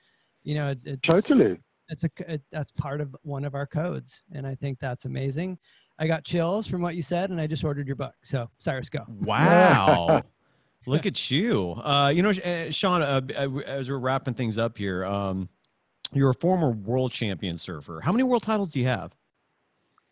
[0.42, 1.56] you know it, it's Totally.
[1.88, 5.58] it's a it, that's part of one of our codes and i think that's amazing
[5.98, 8.88] i got chills from what you said and i just ordered your book so cyrus
[8.88, 10.22] go Wow.
[10.86, 11.72] Look at you.
[11.72, 15.50] Uh, you know, uh, Shaun, uh, uh, as we're wrapping things up here, um,
[16.14, 18.00] you're a former world champion surfer.
[18.00, 19.14] How many world titles do you have?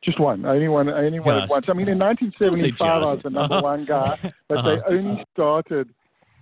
[0.03, 0.45] Just one.
[0.45, 0.89] I only one.
[0.89, 1.51] I only won it Just.
[1.51, 1.69] once.
[1.69, 4.17] I mean, in 1975, I was the number one guy,
[4.49, 4.77] but Uh-huh.
[4.89, 5.89] they only started.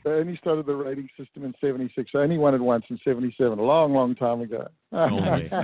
[0.04, 2.10] They only started the rating system in '76.
[2.14, 4.66] I only won it once in '77, a long, long time ago.
[4.92, 5.50] Only.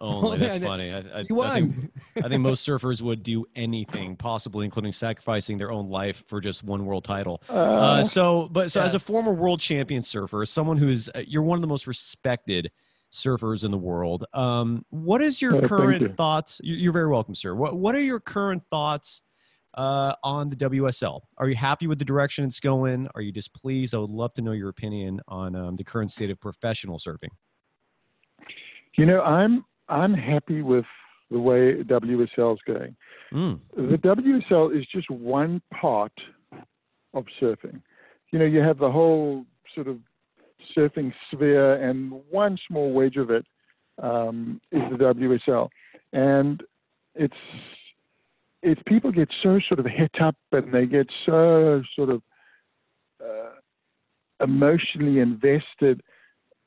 [0.00, 0.32] Only.
[0.32, 0.90] Only That's funny.
[0.92, 1.90] I, I, you I think, won
[2.24, 6.64] I think most surfers would do anything, possibly including sacrificing their own life for just
[6.64, 7.40] one world title.
[7.48, 11.42] Uh, Uh, so, but so as a former world champion surfer, someone who's uh, you're
[11.42, 12.72] one of the most respected
[13.18, 14.24] surfers in the world.
[14.34, 16.08] Um, what is your thank current you.
[16.08, 16.60] thoughts?
[16.64, 17.54] you- You're very welcome, sir.
[17.54, 19.22] What What are your current thoughts
[19.74, 21.20] uh, on the WSL?
[21.38, 23.08] Are you happy with the direction it's going?
[23.14, 23.94] Are you displeased?
[23.94, 27.30] I would love to know your opinion on um, the current state of professional surfing.
[28.96, 30.84] you know, I'm I'm happy with
[31.30, 32.96] the way WSL is going.
[33.32, 33.60] Mm.
[33.76, 36.12] The WSL is just one part
[37.14, 37.80] of surfing.
[38.32, 39.98] You know, you have the whole sort of
[40.76, 43.46] surfing sphere, and one small wedge of it
[44.02, 45.68] um, is the WSL,
[46.12, 46.62] and
[47.14, 47.34] it's
[48.62, 52.22] it's people get so sort of het up and they get so sort of
[53.22, 53.50] uh,
[54.42, 56.02] emotionally invested.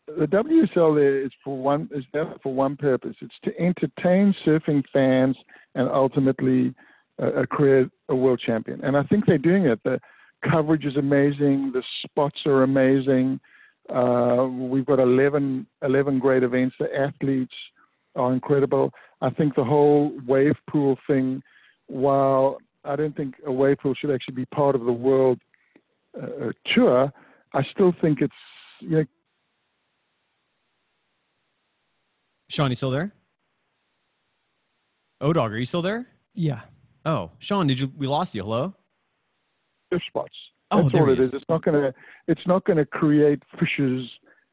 [0.08, 3.16] The WSL there is for one is there for one purpose.
[3.20, 5.36] It's to entertain surfing fans
[5.76, 6.74] and ultimately
[7.22, 8.84] uh, create a world champion.
[8.84, 9.80] And I think they're doing it.
[9.84, 10.00] The
[10.50, 11.72] coverage is amazing.
[11.74, 13.40] The spots are amazing.
[13.90, 16.76] Uh, we've got 11, 11 great events.
[16.80, 17.54] The athletes
[18.16, 18.92] are incredible.
[19.22, 21.42] I think the whole wave pool thing,
[21.88, 25.40] while I don't think a wave pool should actually be part of the world
[26.22, 27.12] uh, tour,
[27.54, 28.34] I still think it's
[28.80, 29.06] you know
[32.50, 33.12] Shaun, you still there?
[35.20, 36.08] Oh, dog, are you still there?
[36.34, 36.62] yeah
[37.08, 37.90] Oh, Shaun, did you?
[37.98, 38.44] We lost you.
[38.44, 38.74] Hello.
[39.94, 40.36] surf spots.
[40.72, 41.28] Oh, That's all it is.
[41.28, 41.34] is.
[41.34, 41.94] It's not gonna
[42.28, 44.10] it's not gonna create fissures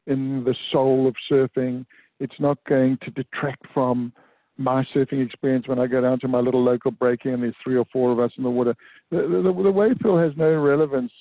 [0.07, 1.85] in the soul of surfing.
[2.19, 4.13] It's not going to detract from
[4.57, 7.75] my surfing experience when I go down to my little local breaking and there's three
[7.75, 8.73] or four of us in the water.
[9.11, 11.11] The, the, the wave pool has no relevance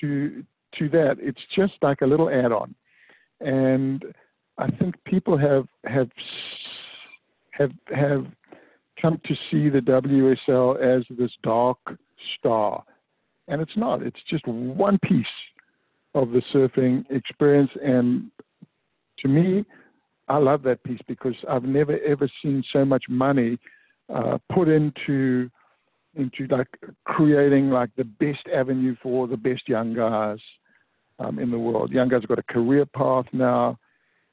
[0.00, 0.44] to
[0.78, 1.16] to that.
[1.20, 2.74] It's just like a little add-on,
[3.40, 4.04] and
[4.58, 6.08] I think people have have
[7.52, 8.26] have have
[9.00, 11.78] come to see the WSL as this dark
[12.38, 12.84] star,
[13.50, 14.02] and it's not.
[14.02, 15.26] It's just one piece
[16.14, 18.30] of the surfing experience, and
[19.18, 19.64] to me,
[20.28, 23.58] I love that piece because I've never ever seen so much money
[24.14, 25.50] uh, put into
[26.14, 26.68] into like
[27.04, 30.38] creating like the best avenue for the best young guys
[31.18, 31.90] um, in the world.
[31.90, 33.78] Young guys have got a career path now.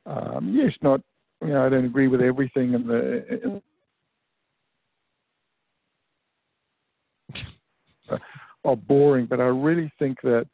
[0.06, 1.02] Um, yes, not
[1.42, 3.62] you know I don't agree with everything in the.
[8.10, 8.20] In,
[8.68, 10.48] are boring, but I really think that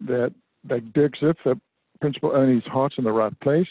[0.00, 1.60] that that Dirk Ziff, the
[2.00, 3.68] principal his heart's in the right place.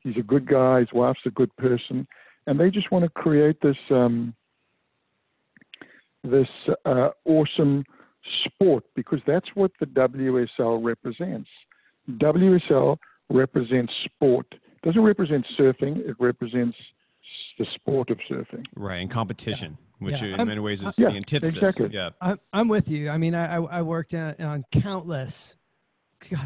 [0.00, 0.80] He's a good guy.
[0.80, 2.06] His wife's a good person,
[2.46, 4.34] and they just want to create this um,
[6.22, 6.48] this
[6.86, 7.84] uh, awesome
[8.44, 11.50] sport because that's what the WSL represents.
[12.08, 12.96] WSL
[13.30, 14.46] represents sport.
[14.50, 15.98] It doesn't represent surfing.
[16.08, 16.76] It represents
[17.58, 18.64] the sport of surfing.
[18.76, 19.93] Right, and competition, yeah.
[20.04, 20.34] Which yeah.
[20.34, 21.56] in I'm, many ways is yeah, the antithesis.
[21.56, 21.90] Exactly.
[21.92, 23.10] Yeah, I'm, I'm with you.
[23.10, 25.56] I mean, I, I worked on, on countless,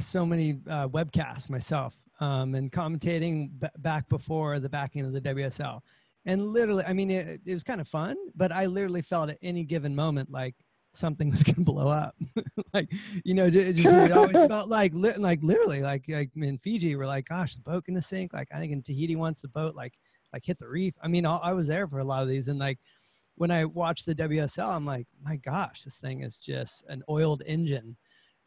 [0.00, 5.20] so many uh, webcasts myself um, and commentating b- back before the backing of the
[5.20, 5.80] WSL.
[6.26, 9.38] And literally, I mean, it, it was kind of fun, but I literally felt at
[9.40, 10.54] any given moment like
[10.92, 12.14] something was going to blow up.
[12.74, 12.90] like,
[13.24, 16.96] you know, it, just, it always felt like, li- like literally, like, like in Fiji,
[16.96, 18.32] we're like, gosh, the boat going to sink.
[18.32, 19.94] Like, I think in Tahiti once the boat like,
[20.32, 20.94] like hit the reef.
[21.02, 22.78] I mean, I, I was there for a lot of these, and like
[23.38, 27.42] when I watch the WSL, I'm like, my gosh, this thing is just an oiled
[27.46, 27.96] engine.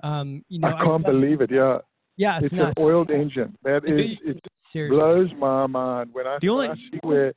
[0.03, 1.51] Um, you know, I can't I, believe it.
[1.51, 1.79] Yeah.
[2.17, 3.57] Yeah, it's, it's an oiled engine.
[3.63, 4.99] That is, it Seriously.
[4.99, 7.33] blows my mind when I, the only, I see where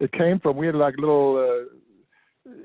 [0.00, 0.56] it came from.
[0.56, 1.76] We had like little, uh,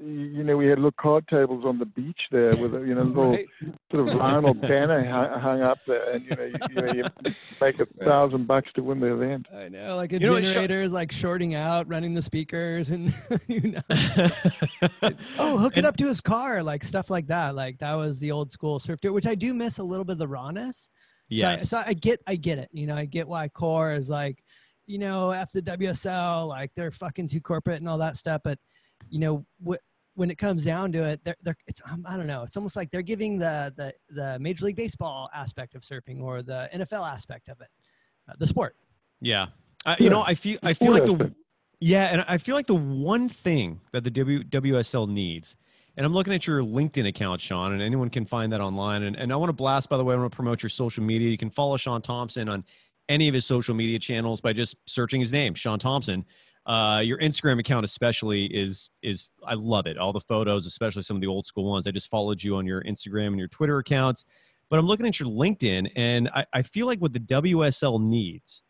[0.03, 3.01] you know, we had little card tables on the beach there with a, you know,
[3.03, 3.47] little right.
[3.91, 5.03] sort of vinyl banner
[5.39, 6.93] hung, up there, and you know, you, you, know,
[7.25, 9.47] you make a thousand bucks to win the event.
[9.55, 13.13] I know, like a you generator is like shorting out, running the speakers, and
[13.47, 13.81] you know,
[15.37, 17.55] oh, hook it up to his car, like stuff like that.
[17.55, 20.13] Like that was the old school surf tour, which I do miss a little bit
[20.13, 20.89] of the rawness
[21.31, 21.57] yeah.
[21.57, 22.69] So, so, I get, I get it.
[22.73, 24.43] You know, I get why Core is like,
[24.85, 28.41] you know, after WSL, like they're fucking too corporate and all that stuff.
[28.43, 28.59] But,
[29.09, 29.79] you know, what
[30.15, 32.43] when it comes down to it, they're, they're it's um, I don't know.
[32.43, 36.43] It's almost like they're giving the the the Major League Baseball aspect of surfing or
[36.43, 37.69] the NFL aspect of it,
[38.29, 38.75] uh, the sport.
[39.21, 39.47] Yeah,
[39.85, 41.33] uh, you know, I feel I feel like the
[41.79, 45.55] yeah, and I feel like the one thing that the w, WSL needs
[45.97, 49.03] and I'm looking at your LinkedIn account, Shaun, and anyone can find that online.
[49.03, 51.03] And, and I want to blast, by the way, I want to promote your social
[51.03, 51.29] media.
[51.29, 52.63] You can follow Shaun Tomson on
[53.09, 56.25] any of his social media channels by just searching his name, Shaun Tomson.
[56.65, 59.97] Uh, your Instagram account, especially, is is I love it.
[59.97, 61.87] All the photos, especially some of the old school ones.
[61.87, 64.25] I just followed you on your Instagram and your Twitter accounts.
[64.69, 68.63] But I'm looking at your LinkedIn, and I, I feel like what the WSL needs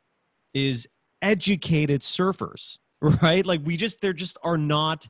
[0.54, 0.88] is
[1.22, 2.78] educated surfers,
[3.22, 3.46] right?
[3.46, 5.08] Like we just there just are not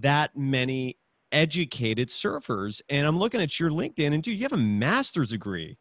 [0.00, 0.98] that many
[1.32, 2.80] educated surfers.
[2.88, 5.76] And I'm looking at your LinkedIn, and dude, you have a master's degree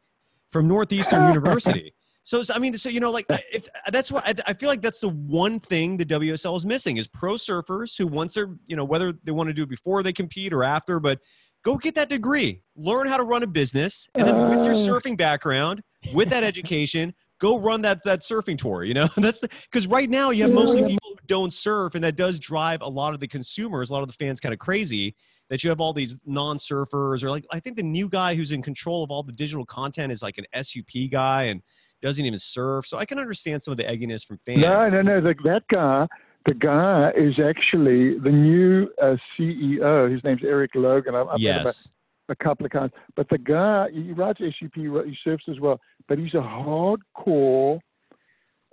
[0.52, 1.94] from Northeastern University.
[2.24, 4.99] So, I mean, so you know, like, if that's what I, I, feel like that's
[4.99, 8.86] the one thing the WSL is missing is pro surfers who once they're, you know,
[8.86, 11.19] whether they want to do it before they compete or after, but
[11.63, 14.78] go get that degree, learn how to run a business, and then with your uh.
[14.78, 15.82] surfing background,
[16.13, 18.84] with that education, go run that that surfing tour.
[18.84, 22.15] You know, that's because right now you have mostly people who don't surf, and that
[22.15, 25.15] does drive a lot of the consumers, a lot of the fans, kind of crazy
[25.49, 28.61] that you have all these non-surfers or like I think the new guy who's in
[28.61, 31.61] control of all the digital content is like an SUP guy and
[32.02, 32.88] doesn't even surf.
[32.88, 34.64] So I can understand some of the egginess from fans.
[34.64, 35.22] No, no, no.
[35.22, 36.08] The, that guy,
[36.45, 40.12] the guy is actually the new uh, CEO.
[40.12, 41.16] His name's Erik Logan.
[41.16, 41.89] I've, I've yes.
[42.30, 42.91] a couple of times.
[43.16, 45.80] But the guy, he writes SUP, he surfs as well.
[46.08, 47.80] But he's a hardcore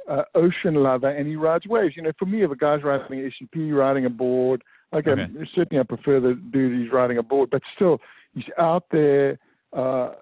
[0.09, 1.95] uh, ocean lover, and he rides waves.
[1.97, 4.63] You know, for me, if a guy's riding SUP, riding a board–
[4.93, 5.27] Okay, okay.
[5.55, 8.01] certainly I prefer the dude who's riding a board, but still
[8.35, 9.39] he's out there,
[9.75, 10.13] uh,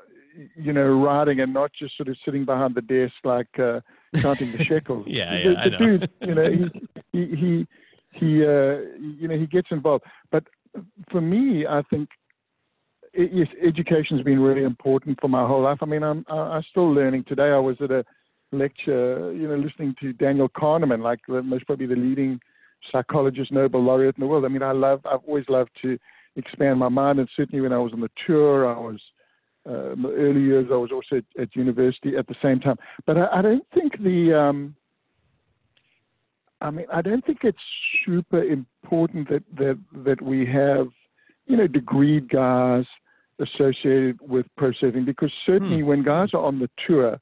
[0.57, 3.81] you know, writing and not just sort of sitting behind the desk like uh,
[4.21, 5.05] counting the shekels.
[5.09, 6.71] yeah, the, yeah, the dude, you know, he
[7.13, 7.67] he he,
[8.13, 10.05] he uh, you know he gets involved.
[10.31, 10.45] But
[11.11, 12.09] for me, I think
[13.15, 15.79] yes, education's been really important for my whole life.
[15.83, 17.25] I mean, I'm I'm still learning.
[17.25, 18.05] Today, I was at a
[18.53, 22.41] lecture, you know, listening to Daniel Kahneman, like the, most probably the leading
[22.93, 24.45] psychologist, Nobel laureate in the world.
[24.45, 25.99] I mean, I love, I've always loved to
[26.37, 29.01] expand my mind, and certainly when I was on the tour, I was
[29.67, 32.77] uh, the early years, I was also at, at university at the same time.
[33.05, 34.77] But I, I don't think the, um,
[36.61, 37.59] I mean, I don't think it's
[38.05, 40.89] super important that that that we have,
[41.47, 42.85] you know, degreed guys
[43.41, 45.87] associated with pro surfing because certainly hmm.
[45.87, 47.19] when guys are on the tour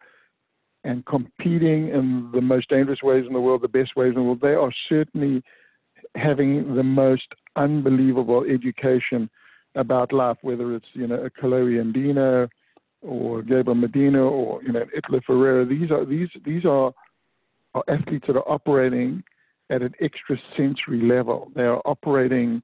[0.85, 4.23] and competing in the most dangerous ways in the world, the best ways in the
[4.23, 5.43] world, they are certainly
[6.15, 7.27] having the most
[7.57, 9.31] unbelievable education
[9.75, 12.49] about life, whether it's you know a Kolohe Andino
[13.03, 15.65] or Gabriel Medina or you know Italo Ferreira.
[15.65, 16.93] These are these these are
[17.75, 19.23] are athletes that are operating
[19.71, 21.51] at an extra sensory level.
[21.55, 22.63] They are operating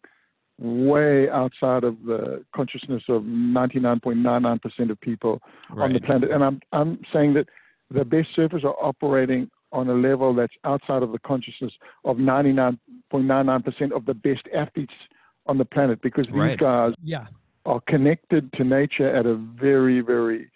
[0.58, 5.40] way outside of the consciousness of 99.99% of people
[5.70, 5.86] right.
[5.86, 6.30] on the planet.
[6.30, 7.46] And I'm, I'm saying that
[7.90, 11.72] the best surfers are operating on a level that's outside of the consciousness
[12.04, 14.92] of 99.99% of the best athletes
[15.46, 16.58] on the planet because these right.
[16.58, 17.26] guys yeah.
[17.66, 20.50] are connected to nature at a very, very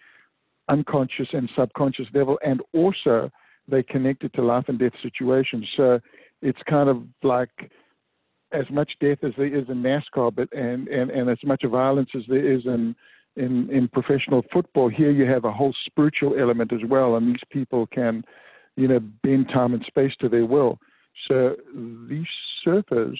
[0.69, 2.39] unconscious and subconscious level.
[2.45, 3.31] And also,
[3.67, 5.67] they connected to life and death situations.
[5.75, 5.99] So
[6.41, 7.71] it's kind of like
[8.51, 12.09] as much death as there is in NASCAR, but and, and, and as much violence
[12.15, 12.95] as there is in,
[13.35, 14.89] in in professional football.
[14.89, 18.23] Here you have a whole spiritual element as well, and these people can,
[18.77, 20.79] you know, bend time and space to their will.
[21.27, 21.55] So
[22.07, 22.27] these
[22.65, 23.17] surfers,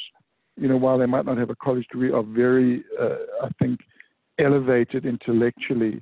[0.57, 3.79] you know, while they might not have a college degree, are very, uh, I think,
[4.39, 6.01] elevated intellectually,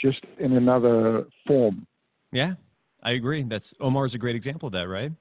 [0.00, 1.86] just in another form.
[2.32, 2.54] Yeah,
[3.02, 3.42] I agree.
[3.42, 5.12] That's Omar's a great example of that, right?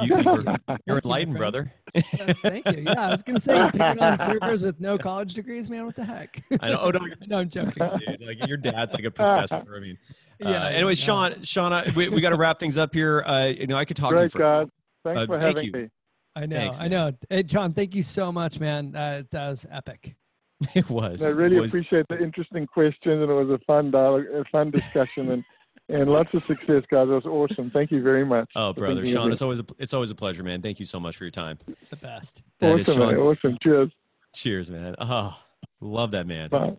[0.00, 1.70] You, are you're enlightened, brother.
[1.94, 2.84] Thank you.
[2.86, 5.84] Yeah, I was gonna say picking on surfers with no college degrees, man.
[5.84, 6.42] What the heck?
[6.60, 6.78] I know.
[6.80, 8.26] Oh no, no I'm joking, dude.
[8.26, 9.62] Like your dad's like a professor.
[9.76, 9.98] I mean,
[10.42, 10.68] uh, yeah.
[10.68, 13.22] Anyway, Shaun, Shaun, we, we got to wrap things up here.
[13.26, 14.38] Uh, you know, I could talk Great, to you for.
[14.38, 14.70] God.
[15.04, 15.88] Thanks uh, for having thank me.
[16.34, 16.56] I know.
[16.56, 17.12] Thanks, I know.
[17.28, 18.94] Hey, John, thank you so much, man.
[18.96, 20.16] Uh, that was epic.
[20.74, 21.24] It was.
[21.24, 21.70] I really was.
[21.70, 25.44] appreciate the interesting questions, and it was a fun dialogue, a fun discussion, and
[25.88, 27.08] and lots of success, guys.
[27.08, 27.70] That was awesome.
[27.70, 28.48] Thank you very much.
[28.54, 30.62] Oh, brother, Shaun, it's always a, it's always a pleasure, man.
[30.62, 31.58] Thank you so much for your time.
[31.90, 32.42] The best.
[32.60, 33.16] That awesome, man.
[33.16, 33.58] Awesome.
[33.60, 33.90] Cheers.
[34.34, 34.94] Cheers, man.
[35.00, 35.36] Oh,
[35.80, 36.48] love that man.
[36.48, 36.76] Bye.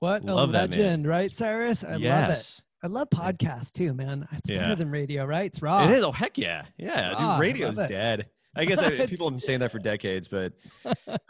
[0.00, 1.82] What love a legend, right, Cyrus?
[1.82, 2.28] I yes.
[2.28, 2.64] love it.
[2.80, 4.28] I love podcasts too, man.
[4.32, 4.58] It's yeah.
[4.58, 5.46] better than radio, right?
[5.46, 5.84] It's raw.
[5.84, 6.04] It is.
[6.04, 7.14] Oh heck yeah, yeah.
[7.18, 8.26] Dude, radio's dead.
[8.56, 10.52] I guess I, people have been saying that for decades, but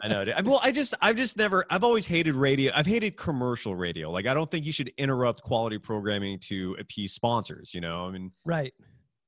[0.01, 0.25] I know.
[0.43, 2.71] Well, I just, I've just never, I've always hated radio.
[2.73, 4.09] I've hated commercial radio.
[4.09, 7.73] Like, I don't think you should interrupt quality programming to appease sponsors.
[7.73, 8.73] You know, I mean, right.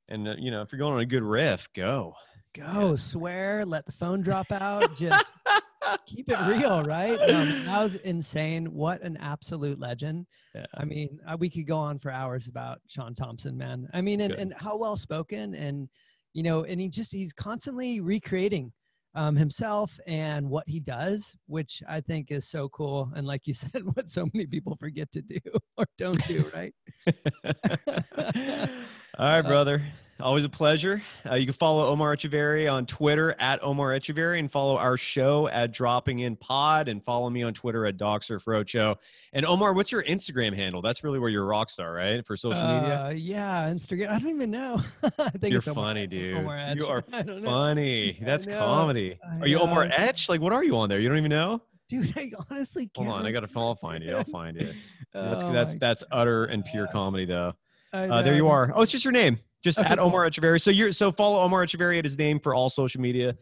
[0.09, 2.15] And uh, you know, if you're going on a good riff, go,
[2.55, 3.03] go, yes.
[3.03, 5.31] swear, let the phone drop out, just
[6.05, 7.17] keep it real, right?
[7.29, 8.65] Um, that was insane.
[8.73, 10.25] What an absolute legend.
[10.55, 10.65] Yeah.
[10.75, 13.87] I mean, uh, we could go on for hours about Shaun Tomson, man.
[13.93, 15.87] I mean, and, and how well spoken and
[16.33, 18.71] you know, and he just he's constantly recreating
[19.15, 23.11] um, himself and what he does, which I think is so cool.
[23.15, 25.39] And like you said, what so many people forget to do
[25.77, 26.73] or don't do, right?
[29.17, 29.83] All right, uh, brother.
[30.21, 31.01] Always a pleasure.
[31.29, 35.47] Uh, you can follow Omar Echeverry on Twitter at Omar Echeverry and follow our show
[35.47, 38.95] at Dropping In Pod and follow me on Twitter at Doc Surf Roadshow.
[39.33, 40.81] And Omar, what's your Instagram handle?
[40.81, 42.25] That's really where you're a rock star, right?
[42.25, 43.05] For social media?
[43.05, 44.09] Uh, yeah, Instagram.
[44.09, 44.81] I don't even know.
[45.19, 46.37] I think you're funny, dude.
[46.37, 47.01] Omar you are
[47.43, 48.19] funny.
[48.21, 49.17] That's comedy.
[49.39, 50.29] Are you Omar Etch?
[50.29, 50.99] Like, what are you on there?
[50.99, 51.61] You don't even know?
[51.89, 53.07] Dude, I honestly can't.
[53.07, 54.15] Hold on, I gotta find you.
[54.15, 54.73] I'll find you.
[55.13, 57.51] That's oh that's that's utter and pure comedy, though.
[57.91, 58.71] Uh, there you are.
[58.73, 59.39] Oh, it's just your name.
[59.63, 60.61] Just okay, at Omar Echeverry.
[60.61, 63.35] So you're so follow Omar Echeverry at his name for all social media,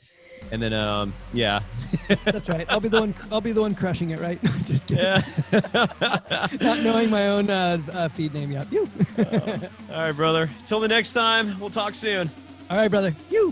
[0.51, 1.61] and then um yeah.
[2.25, 2.65] That's right.
[2.69, 3.15] I'll be the one.
[3.31, 4.19] I'll be the one crushing it.
[4.19, 4.39] Right?
[4.65, 5.03] Just kidding.
[5.05, 5.21] Yeah.
[6.61, 8.71] Not knowing my own uh, uh, feed name yet.
[8.71, 8.87] You.
[9.17, 9.57] uh,
[9.91, 10.49] all right, brother.
[10.67, 11.59] Till the next time.
[11.59, 12.29] We'll talk soon.
[12.69, 13.13] All right, brother.
[13.31, 13.51] You.